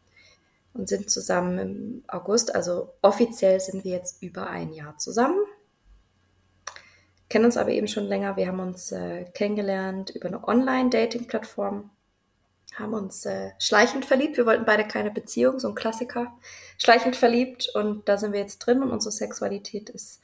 [0.74, 5.39] und sind zusammen im August, also offiziell sind wir jetzt über ein Jahr zusammen.
[7.30, 8.36] Kennen uns aber eben schon länger.
[8.36, 11.91] Wir haben uns äh, kennengelernt über eine Online-Dating-Plattform,
[12.74, 14.36] haben uns äh, schleichend verliebt.
[14.36, 16.38] Wir wollten beide keine Beziehung, so ein Klassiker.
[16.78, 20.20] Schleichend verliebt und da sind wir jetzt drin und unsere Sexualität ist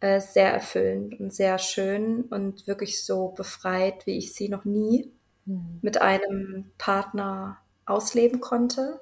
[0.00, 5.12] äh, sehr erfüllend und sehr schön und wirklich so befreit, wie ich sie noch nie
[5.44, 5.78] mhm.
[5.82, 9.00] mit einem Partner ausleben konnte.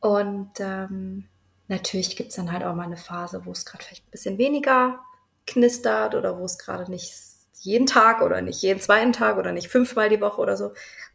[0.00, 1.24] Und ähm,
[1.68, 4.38] natürlich gibt es dann halt auch mal eine Phase, wo es gerade vielleicht ein bisschen
[4.38, 5.00] weniger
[5.46, 7.12] knistert oder wo es gerade nicht
[7.60, 10.72] jeden Tag oder nicht jeden zweiten Tag oder nicht fünfmal die Woche oder so.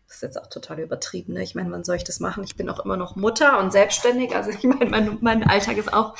[0.07, 1.33] Das ist jetzt auch total übertrieben.
[1.33, 1.43] Ne?
[1.43, 2.43] Ich meine, wann soll ich das machen?
[2.43, 4.35] Ich bin auch immer noch Mutter und selbstständig.
[4.35, 6.17] Also ich meine, mein, mein Alltag ist auch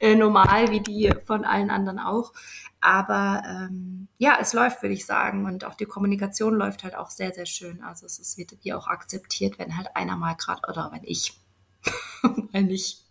[0.00, 2.32] äh, normal wie die von allen anderen auch.
[2.80, 5.46] Aber ähm, ja, es läuft, würde ich sagen.
[5.46, 7.82] Und auch die Kommunikation läuft halt auch sehr, sehr schön.
[7.82, 11.40] Also es ist, wird hier auch akzeptiert, wenn halt einer mal gerade oder wenn ich
[12.52, 13.04] mal nicht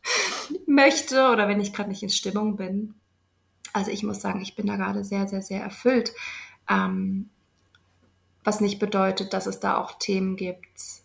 [0.65, 2.93] möchte oder wenn ich gerade nicht in Stimmung bin.
[3.73, 6.13] Also ich muss sagen, ich bin da gerade sehr, sehr, sehr erfüllt.
[6.69, 7.29] Ähm,
[8.43, 11.03] was nicht bedeutet, dass es da auch Themen gibt,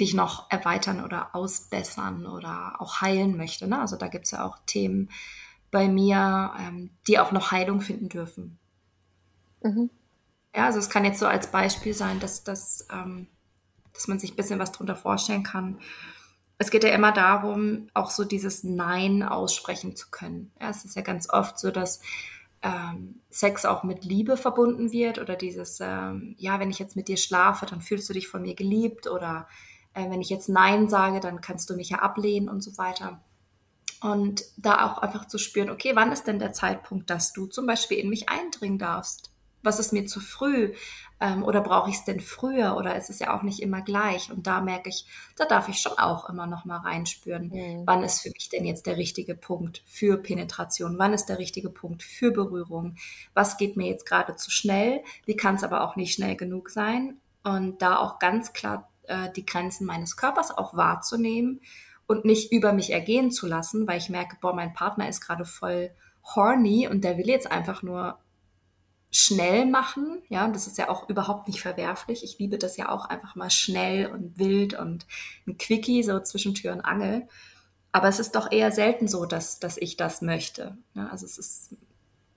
[0.00, 3.68] die ich noch erweitern oder ausbessern oder auch heilen möchte.
[3.68, 3.78] Ne?
[3.78, 5.10] Also da gibt es ja auch Themen
[5.70, 8.58] bei mir, ähm, die auch noch Heilung finden dürfen.
[9.62, 9.90] Mhm.
[10.56, 13.28] Ja, also es kann jetzt so als Beispiel sein, dass, dass, ähm,
[13.92, 15.78] dass man sich ein bisschen was darunter vorstellen kann.
[16.56, 20.50] Es geht ja immer darum, auch so dieses Nein aussprechen zu können.
[20.60, 22.00] Ja, es ist ja ganz oft so, dass
[22.62, 27.08] ähm, Sex auch mit Liebe verbunden wird oder dieses, ähm, ja, wenn ich jetzt mit
[27.08, 29.46] dir schlafe, dann fühlst du dich von mir geliebt oder
[29.94, 33.20] äh, wenn ich jetzt Nein sage, dann kannst du mich ja ablehnen und so weiter.
[34.02, 37.66] Und da auch einfach zu spüren, okay, wann ist denn der Zeitpunkt, dass du zum
[37.66, 39.30] Beispiel in mich eindringen darfst?
[39.62, 40.72] Was ist mir zu früh?
[41.20, 42.78] Ähm, oder brauche ich es denn früher?
[42.78, 44.32] Oder ist es ja auch nicht immer gleich?
[44.32, 45.04] Und da merke ich,
[45.36, 47.82] da darf ich schon auch immer noch mal reinspüren, mhm.
[47.84, 50.98] wann ist für mich denn jetzt der richtige Punkt für Penetration?
[50.98, 52.96] Wann ist der richtige Punkt für Berührung?
[53.34, 55.02] Was geht mir jetzt gerade zu schnell?
[55.26, 57.18] Wie kann es aber auch nicht schnell genug sein?
[57.42, 61.60] Und da auch ganz klar äh, die Grenzen meines Körpers auch wahrzunehmen
[62.06, 65.44] und nicht über mich ergehen zu lassen, weil ich merke, boah, mein Partner ist gerade
[65.44, 65.90] voll
[66.34, 68.18] horny und der will jetzt einfach nur
[69.10, 70.22] schnell machen.
[70.28, 72.24] Ja, und das ist ja auch überhaupt nicht verwerflich.
[72.24, 75.06] Ich liebe das ja auch einfach mal schnell und wild und
[75.46, 77.28] ein Quickie so zwischen Tür und Angel.
[77.92, 80.78] Aber es ist doch eher selten so, dass, dass ich das möchte.
[80.94, 81.76] Ja, also es ist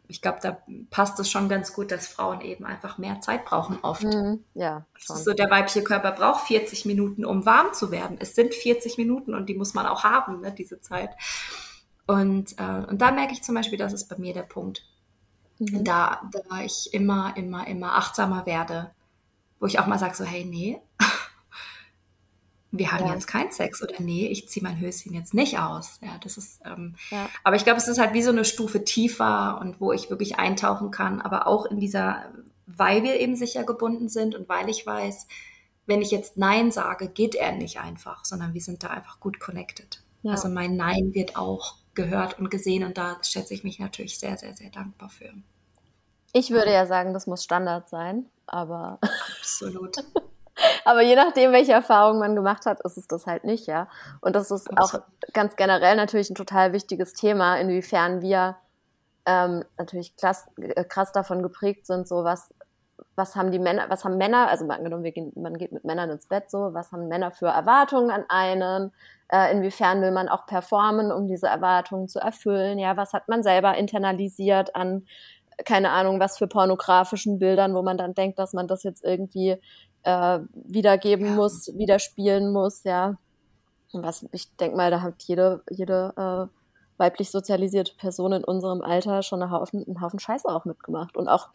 [0.07, 0.57] ich glaube, da
[0.89, 4.03] passt es schon ganz gut, dass Frauen eben einfach mehr Zeit brauchen oft.
[4.03, 5.17] Mhm, ja, schon.
[5.17, 8.17] So der weibliche Körper braucht 40 Minuten, um warm zu werden.
[8.19, 11.11] Es sind 40 Minuten und die muss man auch haben, ne, diese Zeit.
[12.05, 14.85] Und, äh, und da merke ich zum Beispiel, das ist bei mir der Punkt.
[15.59, 15.83] Mhm.
[15.83, 18.91] Da, da ich immer, immer, immer achtsamer werde,
[19.59, 20.81] wo ich auch mal sage so, hey, nee,
[22.75, 23.13] wir haben ja.
[23.13, 25.99] jetzt keinen Sex oder nee, ich ziehe mein Höschen jetzt nicht aus.
[26.01, 27.29] Ja, das ist, ähm, ja.
[27.43, 30.39] aber ich glaube, es ist halt wie so eine Stufe tiefer und wo ich wirklich
[30.39, 32.25] eintauchen kann, aber auch in dieser,
[32.65, 35.27] weil wir eben sicher gebunden sind und weil ich weiß,
[35.85, 39.39] wenn ich jetzt Nein sage, geht er nicht einfach, sondern wir sind da einfach gut
[39.39, 40.01] connected.
[40.23, 40.31] Ja.
[40.31, 44.35] Also mein Nein wird auch gehört und gesehen und da schätze ich mich natürlich sehr,
[44.37, 45.31] sehr, sehr dankbar für.
[46.31, 48.97] Ich würde ja sagen, das muss Standard sein, aber.
[49.39, 49.97] Absolut.
[50.85, 53.87] Aber je nachdem, welche Erfahrungen man gemacht hat, ist es das halt nicht, ja.
[54.21, 55.01] Und das ist auch
[55.33, 58.57] ganz generell natürlich ein total wichtiges Thema, inwiefern wir
[59.25, 62.53] ähm, natürlich krass, äh, krass davon geprägt sind, so was,
[63.15, 66.27] was haben die Männer, was haben Männer, also angenommen, gehen, man geht mit Männern ins
[66.27, 68.91] Bett so, was haben Männer für Erwartungen an einen,
[69.31, 73.43] äh, inwiefern will man auch performen, um diese Erwartungen zu erfüllen, ja, was hat man
[73.43, 75.05] selber internalisiert an
[75.65, 79.57] keine Ahnung, was für pornografischen Bildern, wo man dann denkt, dass man das jetzt irgendwie
[80.03, 81.31] äh, wiedergeben ja.
[81.33, 83.17] muss, widerspielen muss, ja.
[83.91, 86.59] Und was ich denke mal, da hat jede, jede äh,
[86.97, 91.27] weiblich sozialisierte Person in unserem Alter schon einen Haufen, einen Haufen Scheiße auch mitgemacht und
[91.27, 91.49] auch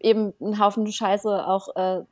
[0.00, 2.04] eben einen Haufen Scheiße auch äh,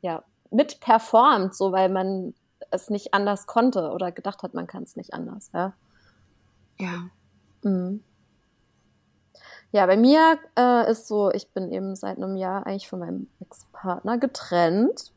[0.00, 2.34] ja, mitperformt, so weil man
[2.70, 5.74] es nicht anders konnte oder gedacht hat, man kann es nicht anders, ja.
[6.78, 7.08] Ja.
[7.62, 8.02] Mhm.
[9.74, 13.26] Ja, bei mir äh, ist so, ich bin eben seit einem Jahr eigentlich von meinem
[13.40, 15.10] Ex-Partner getrennt.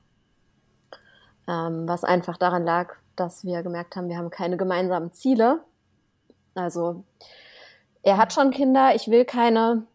[1.47, 5.59] Ähm, was einfach daran lag, dass wir gemerkt haben, wir haben keine gemeinsamen Ziele.
[6.55, 7.03] Also,
[8.01, 9.85] er hat schon Kinder, ich will keine.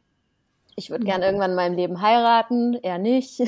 [0.76, 3.40] Ich würde gern irgendwann in meinem Leben heiraten, er nicht.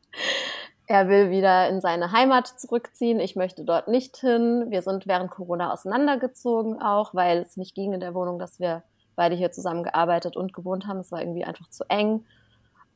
[0.88, 3.20] er will wieder in seine Heimat zurückziehen.
[3.20, 4.66] Ich möchte dort nicht hin.
[4.70, 8.82] Wir sind während Corona auseinandergezogen auch, weil es nicht ging in der Wohnung, dass wir
[9.16, 10.98] beide hier zusammen gearbeitet und gewohnt haben.
[10.98, 12.24] Es war irgendwie einfach zu eng.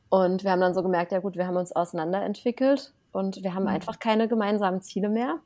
[0.09, 3.63] Und wir haben dann so gemerkt, ja gut, wir haben uns auseinanderentwickelt und wir haben
[3.63, 3.69] mhm.
[3.69, 5.39] einfach keine gemeinsamen Ziele mehr.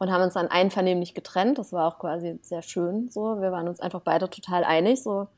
[0.00, 1.58] Und haben uns dann einvernehmlich getrennt.
[1.58, 3.40] Das war auch quasi sehr schön so.
[3.40, 5.02] Wir waren uns einfach beide total einig.
[5.02, 5.28] So,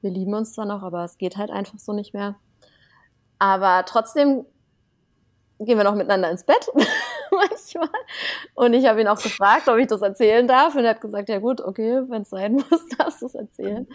[0.00, 2.36] wir lieben uns zwar noch, aber es geht halt einfach so nicht mehr.
[3.38, 4.46] Aber trotzdem
[5.58, 6.70] gehen wir noch miteinander ins Bett.
[7.36, 7.88] manchmal.
[8.54, 10.74] Und ich habe ihn auch gefragt, ob ich das erzählen darf.
[10.74, 13.86] Und er hat gesagt, ja gut, okay, wenn es sein muss, darfst du es erzählen.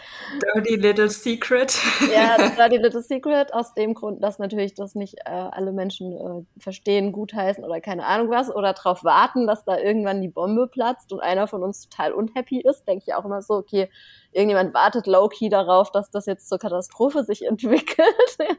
[0.55, 1.77] Dirty Little Secret.
[2.13, 6.61] Ja, Dirty Little Secret, aus dem Grund, dass natürlich das nicht äh, alle Menschen äh,
[6.61, 11.11] verstehen, gutheißen oder keine Ahnung was oder darauf warten, dass da irgendwann die Bombe platzt
[11.11, 13.89] und einer von uns total unhappy ist, denke ich auch immer so, okay,
[14.31, 18.37] irgendjemand wartet low-key darauf, dass das jetzt zur Katastrophe sich entwickelt.
[18.39, 18.55] ja.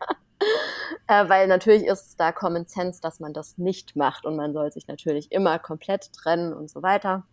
[1.09, 4.73] Äh, weil natürlich ist da Common Sense, dass man das nicht macht und man soll
[4.73, 7.25] sich natürlich immer komplett trennen und so weiter.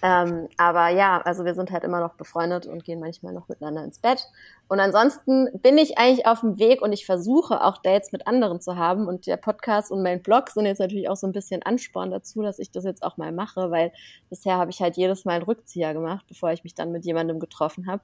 [0.00, 3.82] Ähm, aber ja, also wir sind halt immer noch befreundet und gehen manchmal noch miteinander
[3.82, 4.28] ins Bett.
[4.68, 8.60] Und ansonsten bin ich eigentlich auf dem Weg und ich versuche auch Dates mit anderen
[8.60, 9.08] zu haben.
[9.08, 12.42] Und der Podcast und mein Blog sind jetzt natürlich auch so ein bisschen Ansporn dazu,
[12.42, 13.92] dass ich das jetzt auch mal mache, weil
[14.30, 17.40] bisher habe ich halt jedes Mal einen Rückzieher gemacht, bevor ich mich dann mit jemandem
[17.40, 18.02] getroffen habe.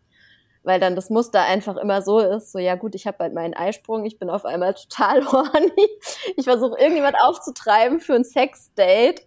[0.65, 3.55] Weil dann das Muster einfach immer so ist, so ja gut, ich habe bald meinen
[3.55, 5.89] Eisprung, ich bin auf einmal total horny,
[6.37, 9.23] ich versuche irgendjemand aufzutreiben für ein Sexdate,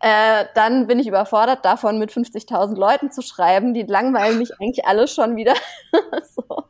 [0.00, 4.86] äh, dann bin ich überfordert davon, mit 50.000 Leuten zu schreiben, die langweilen mich eigentlich
[4.86, 5.54] alle schon wieder.
[6.34, 6.64] so.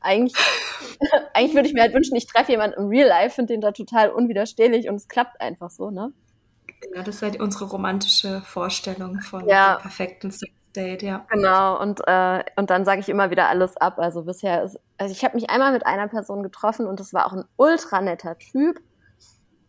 [0.00, 0.36] Eigentlich,
[1.34, 3.72] eigentlich würde ich mir halt wünschen, ich treffe jemanden im Real Life, finde den da
[3.72, 6.12] total unwiderstehlich und es klappt einfach so, ne?
[6.94, 9.76] Ja, das ist halt unsere romantische Vorstellung von ja.
[9.76, 11.26] perfekten Sex Date, ja.
[11.30, 13.98] Genau, und, äh, und dann sage ich immer wieder alles ab.
[13.98, 17.26] Also bisher ist, also ich habe mich einmal mit einer Person getroffen und das war
[17.26, 18.80] auch ein ultra netter Typ.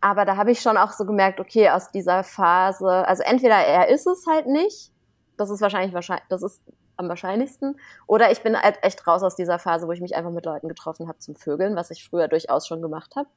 [0.00, 3.88] Aber da habe ich schon auch so gemerkt, okay, aus dieser Phase, also entweder er
[3.88, 4.90] ist es halt nicht,
[5.36, 6.60] das ist wahrscheinlich wahrscheinlich, das ist
[6.96, 10.32] am wahrscheinlichsten, oder ich bin halt echt raus aus dieser Phase, wo ich mich einfach
[10.32, 13.28] mit Leuten getroffen habe zum Vögeln, was ich früher durchaus schon gemacht habe.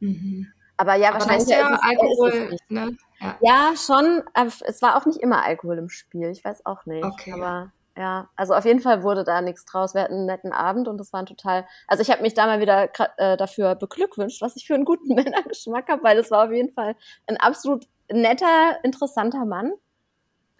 [0.00, 0.52] Mhm.
[0.78, 1.48] Aber ja, aber wahrscheinlich.
[1.48, 2.96] Ja ist Alkohol, ist ne?
[3.20, 3.36] Ja.
[3.40, 3.72] ja.
[3.76, 4.22] schon.
[4.34, 6.30] es war auch nicht immer Alkohol im Spiel.
[6.30, 7.04] Ich weiß auch nicht.
[7.04, 7.32] Okay.
[7.32, 9.94] Aber ja, also auf jeden Fall wurde da nichts draus.
[9.94, 11.66] Wir hatten einen netten Abend und es war ein total.
[11.88, 15.08] Also ich habe mich da mal wieder äh, dafür beglückwünscht, was ich für einen guten
[15.14, 16.94] Männergeschmack habe, weil es war auf jeden Fall
[17.26, 19.72] ein absolut netter, interessanter Mann.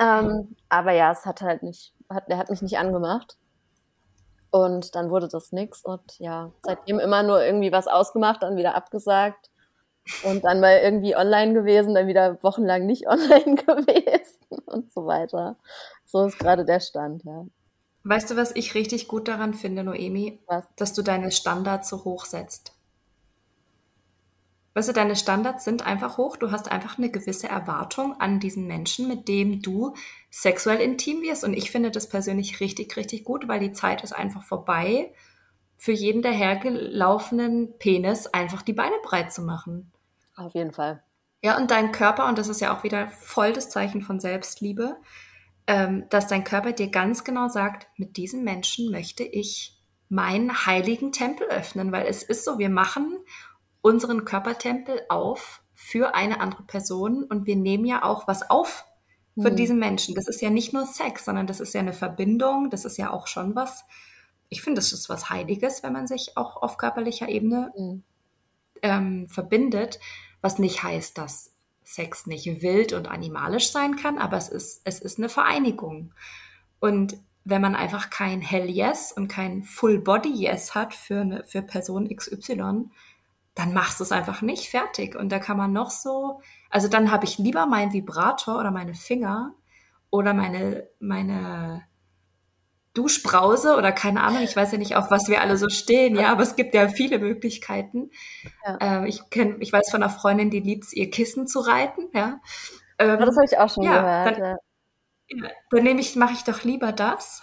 [0.00, 3.36] Ähm, aber ja, es hat halt nicht, hat, der hat mich nicht angemacht.
[4.50, 8.74] Und dann wurde das nix und ja, seitdem immer nur irgendwie was ausgemacht, dann wieder
[8.74, 9.50] abgesagt
[10.22, 15.56] und dann mal irgendwie online gewesen, dann wieder wochenlang nicht online gewesen und so weiter.
[16.04, 17.46] So ist gerade der Stand, ja.
[18.04, 20.40] Weißt du, was ich richtig gut daran finde, Noemi?
[20.46, 20.64] Was?
[20.76, 22.72] Dass du deine Standards so hoch setzt.
[24.74, 26.36] Weißt du, deine Standards sind einfach hoch.
[26.36, 29.94] Du hast einfach eine gewisse Erwartung an diesen Menschen, mit dem du
[30.30, 31.42] sexuell intim wirst.
[31.42, 35.12] Und ich finde das persönlich richtig, richtig gut, weil die Zeit ist einfach vorbei,
[35.76, 39.92] für jeden dahergelaufenen Penis einfach die Beine breit zu machen.
[40.39, 41.03] Auf jeden Fall.
[41.43, 44.97] Ja, und dein Körper, und das ist ja auch wieder voll das Zeichen von Selbstliebe,
[45.66, 49.78] ähm, dass dein Körper dir ganz genau sagt, mit diesem Menschen möchte ich
[50.09, 53.18] meinen heiligen Tempel öffnen, weil es ist so, wir machen
[53.82, 58.84] unseren Körpertempel auf für eine andere Person und wir nehmen ja auch was auf
[59.34, 59.57] von hm.
[59.57, 60.14] diesem Menschen.
[60.14, 63.12] Das ist ja nicht nur Sex, sondern das ist ja eine Verbindung, das ist ja
[63.12, 63.84] auch schon was.
[64.49, 68.03] Ich finde, das ist was Heiliges, wenn man sich auch auf körperlicher Ebene hm.
[68.82, 70.01] ähm, verbindet.
[70.41, 71.53] Was nicht heißt, dass
[71.84, 76.12] Sex nicht wild und animalisch sein kann, aber es ist, es ist eine Vereinigung.
[76.80, 81.45] Und wenn man einfach kein Hell Yes und kein Full Body Yes hat für, eine,
[81.45, 82.91] für Person XY,
[83.55, 85.16] dann machst du es einfach nicht fertig.
[85.16, 88.95] Und da kann man noch so, also dann habe ich lieber meinen Vibrator oder meine
[88.95, 89.55] Finger
[90.11, 91.84] oder meine, meine
[92.95, 96.32] Duschbrause oder keine Ahnung, ich weiß ja nicht, auf was wir alle so stehen, ja,
[96.32, 98.11] aber es gibt ja viele Möglichkeiten.
[98.64, 99.03] Ja.
[99.03, 102.09] Äh, ich kenn, ich weiß von einer Freundin, die liebt es, ihr Kissen zu reiten,
[102.12, 102.41] ja.
[102.99, 104.39] Ähm, das habe ich auch schon ja, gehört.
[104.39, 104.59] Dann,
[105.39, 105.49] ja.
[105.70, 107.43] dann nehme ich, mache ich doch lieber das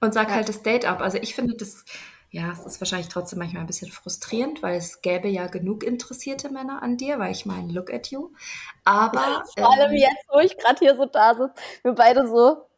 [0.00, 1.00] und sag halt das Date ab.
[1.00, 1.84] Also ich finde das,
[2.32, 6.48] ja, es ist wahrscheinlich trotzdem manchmal ein bisschen frustrierend, weil es gäbe ja genug interessierte
[6.48, 8.30] Männer an dir, weil ich meine, look at you.
[8.84, 9.44] Aber.
[9.58, 12.68] Vor allem ähm, jetzt, wo ich gerade hier so da sitze, wir beide so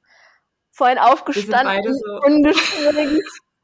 [0.71, 2.21] vorhin aufgestanden, so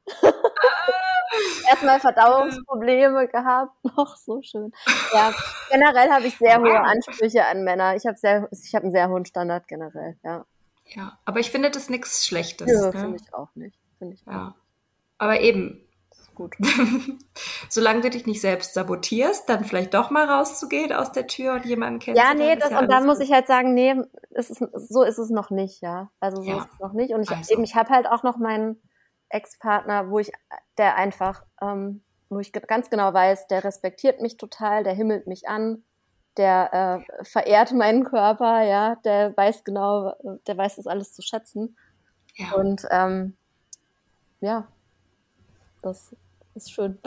[1.68, 4.72] Erstmal Verdauungsprobleme gehabt, noch so schön.
[5.14, 5.32] Ja,
[5.70, 7.96] generell habe ich sehr hohe Ansprüche an Männer.
[7.96, 10.44] Ich habe sehr, ich habe einen sehr hohen Standard generell, ja.
[10.86, 12.70] Ja, aber ich finde das nichts Schlechtes.
[12.70, 12.92] Ja, ne?
[12.92, 13.78] finde ich auch nicht.
[13.98, 14.32] Finde ich auch.
[14.32, 14.54] Ja.
[15.18, 15.80] Aber eben,
[16.38, 16.56] gut.
[17.68, 21.66] Solange du dich nicht selbst sabotierst, dann vielleicht doch mal rauszugehen aus der Tür und
[21.66, 22.40] jemanden kennenzulernen.
[22.40, 23.94] Ja, nee, das, ja und dann muss ich halt sagen, nee,
[24.30, 26.10] ist, so ist es noch nicht, ja.
[26.20, 26.58] Also so ja.
[26.58, 27.12] ist es noch nicht.
[27.12, 27.52] Und ich also.
[27.52, 28.80] eben, ich habe halt auch noch meinen
[29.28, 30.32] Ex-Partner, wo ich,
[30.78, 35.48] der einfach, ähm, wo ich ganz genau weiß, der respektiert mich total, der himmelt mich
[35.48, 35.82] an,
[36.36, 40.14] der äh, verehrt meinen Körper, ja, der weiß genau,
[40.46, 41.76] der weiß das alles zu schätzen.
[42.36, 42.52] Ja.
[42.52, 43.36] Und ähm,
[44.40, 44.68] ja,
[45.82, 46.14] das
[46.54, 46.98] ist schön.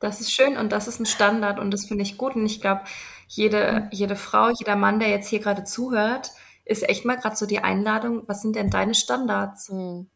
[0.00, 2.34] Das ist schön und das ist ein Standard und das finde ich gut.
[2.34, 2.82] Und ich glaube,
[3.28, 6.32] jede, jede Frau, jeder Mann, der jetzt hier gerade zuhört,
[6.64, 9.68] ist echt mal gerade so die Einladung, was sind denn deine Standards?
[9.68, 10.10] Mhm.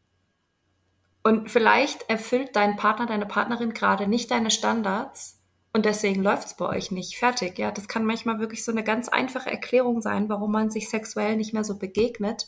[1.23, 5.39] Und vielleicht erfüllt dein Partner, deine Partnerin gerade nicht deine Standards
[5.73, 7.17] und deswegen läuft es bei euch nicht.
[7.17, 7.59] Fertig.
[7.59, 11.35] Ja, das kann manchmal wirklich so eine ganz einfache Erklärung sein, warum man sich sexuell
[11.35, 12.47] nicht mehr so begegnet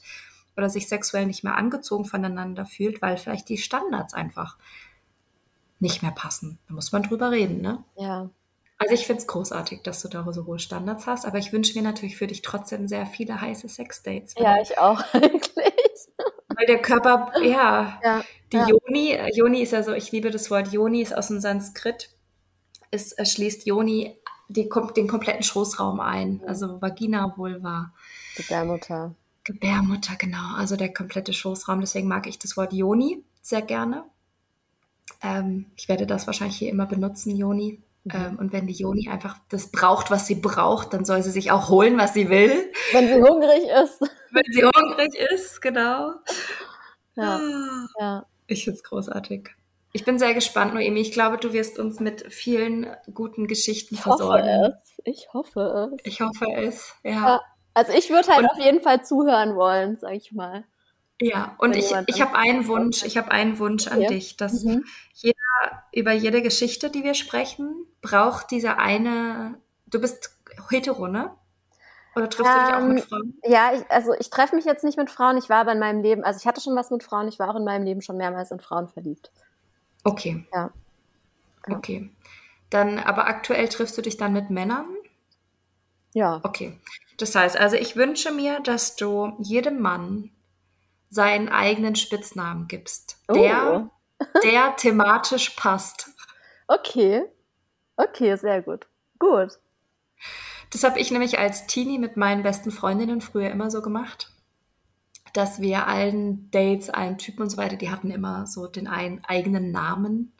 [0.57, 4.57] oder sich sexuell nicht mehr angezogen voneinander fühlt, weil vielleicht die Standards einfach
[5.79, 6.59] nicht mehr passen.
[6.67, 7.83] Da muss man drüber reden, ne?
[7.95, 8.29] Ja.
[8.77, 11.77] Also ich finde es großartig, dass du da so hohe Standards hast, aber ich wünsche
[11.77, 14.35] mir natürlich für dich trotzdem sehr viele heiße Sexdates.
[14.37, 15.53] Ja, ich auch eigentlich.
[16.47, 18.67] Weil der Körper, ja, ja die ja.
[18.67, 22.09] Joni, Joni ist ja so, ich liebe das Wort Joni, ist aus dem Sanskrit.
[22.89, 24.17] Es schließt Joni
[24.47, 27.93] die, den kompletten Schoßraum ein, also Vagina, Vulva.
[28.35, 29.13] Gebärmutter.
[29.43, 30.55] Gebärmutter, genau.
[30.55, 31.81] Also der komplette Schoßraum.
[31.81, 34.03] Deswegen mag ich das Wort Joni sehr gerne.
[35.21, 37.81] Ähm, ich werde das wahrscheinlich hier immer benutzen, Joni.
[38.03, 38.11] Mhm.
[38.13, 41.51] Ähm, und wenn die Joni einfach das braucht, was sie braucht, dann soll sie sich
[41.51, 42.71] auch holen, was sie will.
[42.91, 44.01] Wenn sie hungrig ist.
[44.31, 46.13] Wenn sie hungrig ist, genau.
[47.15, 47.39] Ja.
[47.39, 47.87] Ah.
[47.99, 48.25] ja.
[48.47, 49.49] Ich finde es großartig.
[49.91, 51.01] Ich bin sehr gespannt, Noemi.
[51.01, 54.47] Ich glaube, du wirst uns mit vielen guten Geschichten ich versorgen.
[54.47, 55.01] Hoffe es.
[55.03, 56.05] Ich hoffe es.
[56.05, 57.11] Ich hoffe es, ja.
[57.11, 57.41] ja.
[57.73, 60.63] Also ich würde halt und, auf jeden Fall zuhören wollen, sag ich mal.
[61.21, 64.07] Ja, und ich, ich habe einen Wunsch, ich habe einen Wunsch an ja.
[64.07, 64.85] dich, dass mhm.
[65.13, 65.35] jeder
[65.91, 69.57] über jede Geschichte, die wir sprechen, braucht diese eine,
[69.87, 70.37] du bist
[70.69, 71.35] hetero, ne?
[72.15, 73.41] Oder triffst ähm, du dich auch mit ähm, Frauen?
[73.43, 76.01] Ja, ich, also ich treffe mich jetzt nicht mit Frauen, ich war aber in meinem
[76.01, 78.15] Leben, also ich hatte schon was mit Frauen, ich war auch in meinem Leben schon
[78.15, 79.31] mehrmals in Frauen verliebt.
[80.05, 80.45] Okay.
[80.53, 80.71] Ja.
[81.67, 81.75] ja.
[81.75, 82.09] Okay.
[82.69, 84.85] Dann, aber aktuell triffst du dich dann mit Männern?
[86.13, 86.39] Ja.
[86.43, 86.79] Okay.
[87.17, 90.31] Das heißt, also ich wünsche mir, dass du jedem Mann
[91.09, 93.33] seinen eigenen Spitznamen gibst, oh.
[93.33, 93.89] der,
[94.43, 96.09] der thematisch passt.
[96.67, 97.23] Okay.
[97.97, 98.87] Okay, sehr gut.
[99.17, 99.59] Gut.
[100.71, 104.31] Das habe ich nämlich als Teenie mit meinen besten Freundinnen früher immer so gemacht,
[105.33, 109.23] dass wir allen Dates, allen Typen und so weiter, die hatten immer so den einen
[109.25, 110.33] eigenen Namen.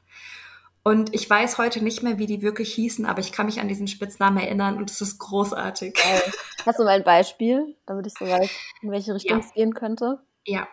[0.84, 3.68] Und ich weiß heute nicht mehr, wie die wirklich hießen, aber ich kann mich an
[3.68, 6.00] diesen Spitznamen erinnern und es ist großartig.
[6.66, 8.50] Hast du mal ein Beispiel, damit ich so weiß,
[8.82, 9.46] in welche Richtung ja.
[9.46, 10.20] es gehen könnte?
[10.46, 10.68] Ja,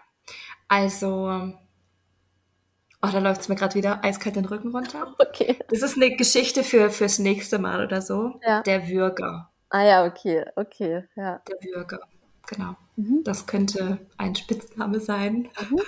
[0.68, 1.52] also,
[3.02, 5.14] oh, da läuft es mir gerade wieder eiskalt den Rücken runter.
[5.36, 5.58] Okay.
[5.68, 8.40] Das ist eine Geschichte für fürs nächste Mal oder so.
[8.42, 8.62] Ja.
[8.62, 9.50] Der Würger.
[9.68, 11.42] Ah ja, okay, okay, ja.
[11.46, 12.00] Der Würger,
[12.46, 12.74] genau.
[12.96, 13.22] Mhm.
[13.22, 15.50] Das könnte ein Spitzname sein.
[15.70, 15.80] Mhm.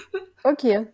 [0.44, 0.86] Okay.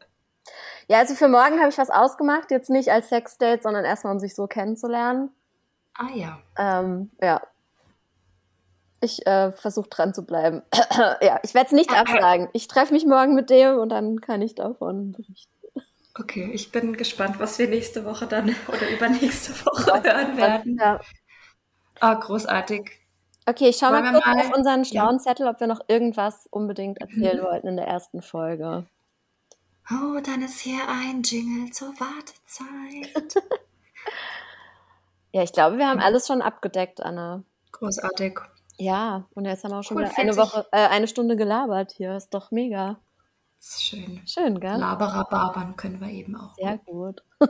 [0.86, 4.20] Ja, also für morgen habe ich was ausgemacht, jetzt nicht als Sexdate, sondern erstmal, um
[4.20, 5.30] sich so kennenzulernen.
[5.94, 6.38] Ah ja.
[6.56, 7.40] Ähm, ja,
[9.04, 10.62] ich äh, versuche dran zu bleiben.
[11.20, 12.48] ja, ich werde es nicht absagen.
[12.52, 15.54] Ich treffe mich morgen mit dem und dann kann ich davon berichten.
[16.16, 20.78] Okay, ich bin gespannt, was wir nächste Woche dann oder übernächste Woche ja, hören werden.
[20.78, 21.00] Ja.
[22.00, 23.00] Oh, großartig.
[23.46, 25.22] Okay, ich schaue mal kurz mal, auf unseren schlauen ja.
[25.22, 27.44] Zettel, ob wir noch irgendwas unbedingt erzählen mhm.
[27.44, 28.86] wollten in der ersten Folge.
[29.90, 33.44] Oh, dann ist hier ein Jingle zur Wartezeit.
[35.32, 37.42] ja, ich glaube, wir haben alles schon abgedeckt, Anna.
[37.72, 38.38] Großartig.
[38.76, 41.92] Ja, und jetzt haben wir auch schon cool, wieder eine Woche, äh, eine Stunde gelabert
[41.96, 42.16] hier.
[42.16, 42.98] Ist doch mega.
[43.58, 44.20] Das ist schön.
[44.26, 44.76] Schön, gell?
[44.76, 46.54] Laberer Barbern können wir eben auch.
[46.56, 47.22] Sehr gut.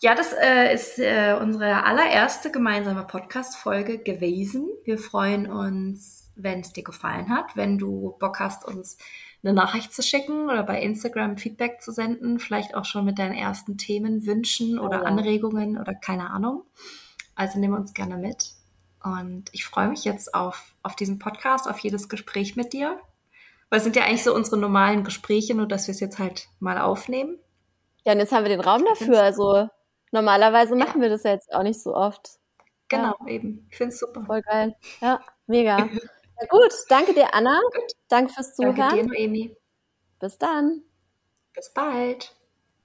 [0.00, 4.68] ja, das äh, ist äh, unsere allererste gemeinsame Podcast-Folge gewesen.
[4.84, 8.98] Wir freuen uns, wenn es dir gefallen hat, wenn du Bock hast, uns
[9.42, 13.34] eine Nachricht zu schicken oder bei Instagram Feedback zu senden, vielleicht auch schon mit deinen
[13.34, 15.08] ersten Themen, Wünschen oder oh ja.
[15.08, 16.64] Anregungen oder keine Ahnung.
[17.34, 18.52] Also nimm uns gerne mit.
[19.02, 23.00] Und ich freue mich jetzt auf, auf diesen Podcast, auf jedes Gespräch mit dir.
[23.70, 26.48] Weil es sind ja eigentlich so unsere normalen Gespräche, nur dass wir es jetzt halt
[26.58, 27.38] mal aufnehmen.
[28.04, 29.22] Ja, und jetzt haben wir den Raum dafür.
[29.22, 29.68] Also
[30.10, 31.02] normalerweise machen ja.
[31.02, 32.40] wir das ja jetzt auch nicht so oft.
[32.88, 33.28] Genau, ja.
[33.28, 33.66] eben.
[33.70, 34.24] Ich finde es super.
[34.26, 34.76] Voll geil.
[35.00, 35.78] Ja, mega.
[35.78, 37.60] ja, gut, danke dir, Anna.
[37.72, 37.92] Gut.
[38.08, 38.76] Danke fürs Zuhören.
[38.76, 39.56] Danke dir, Noemi.
[40.18, 40.82] Bis dann.
[41.54, 42.34] Bis bald.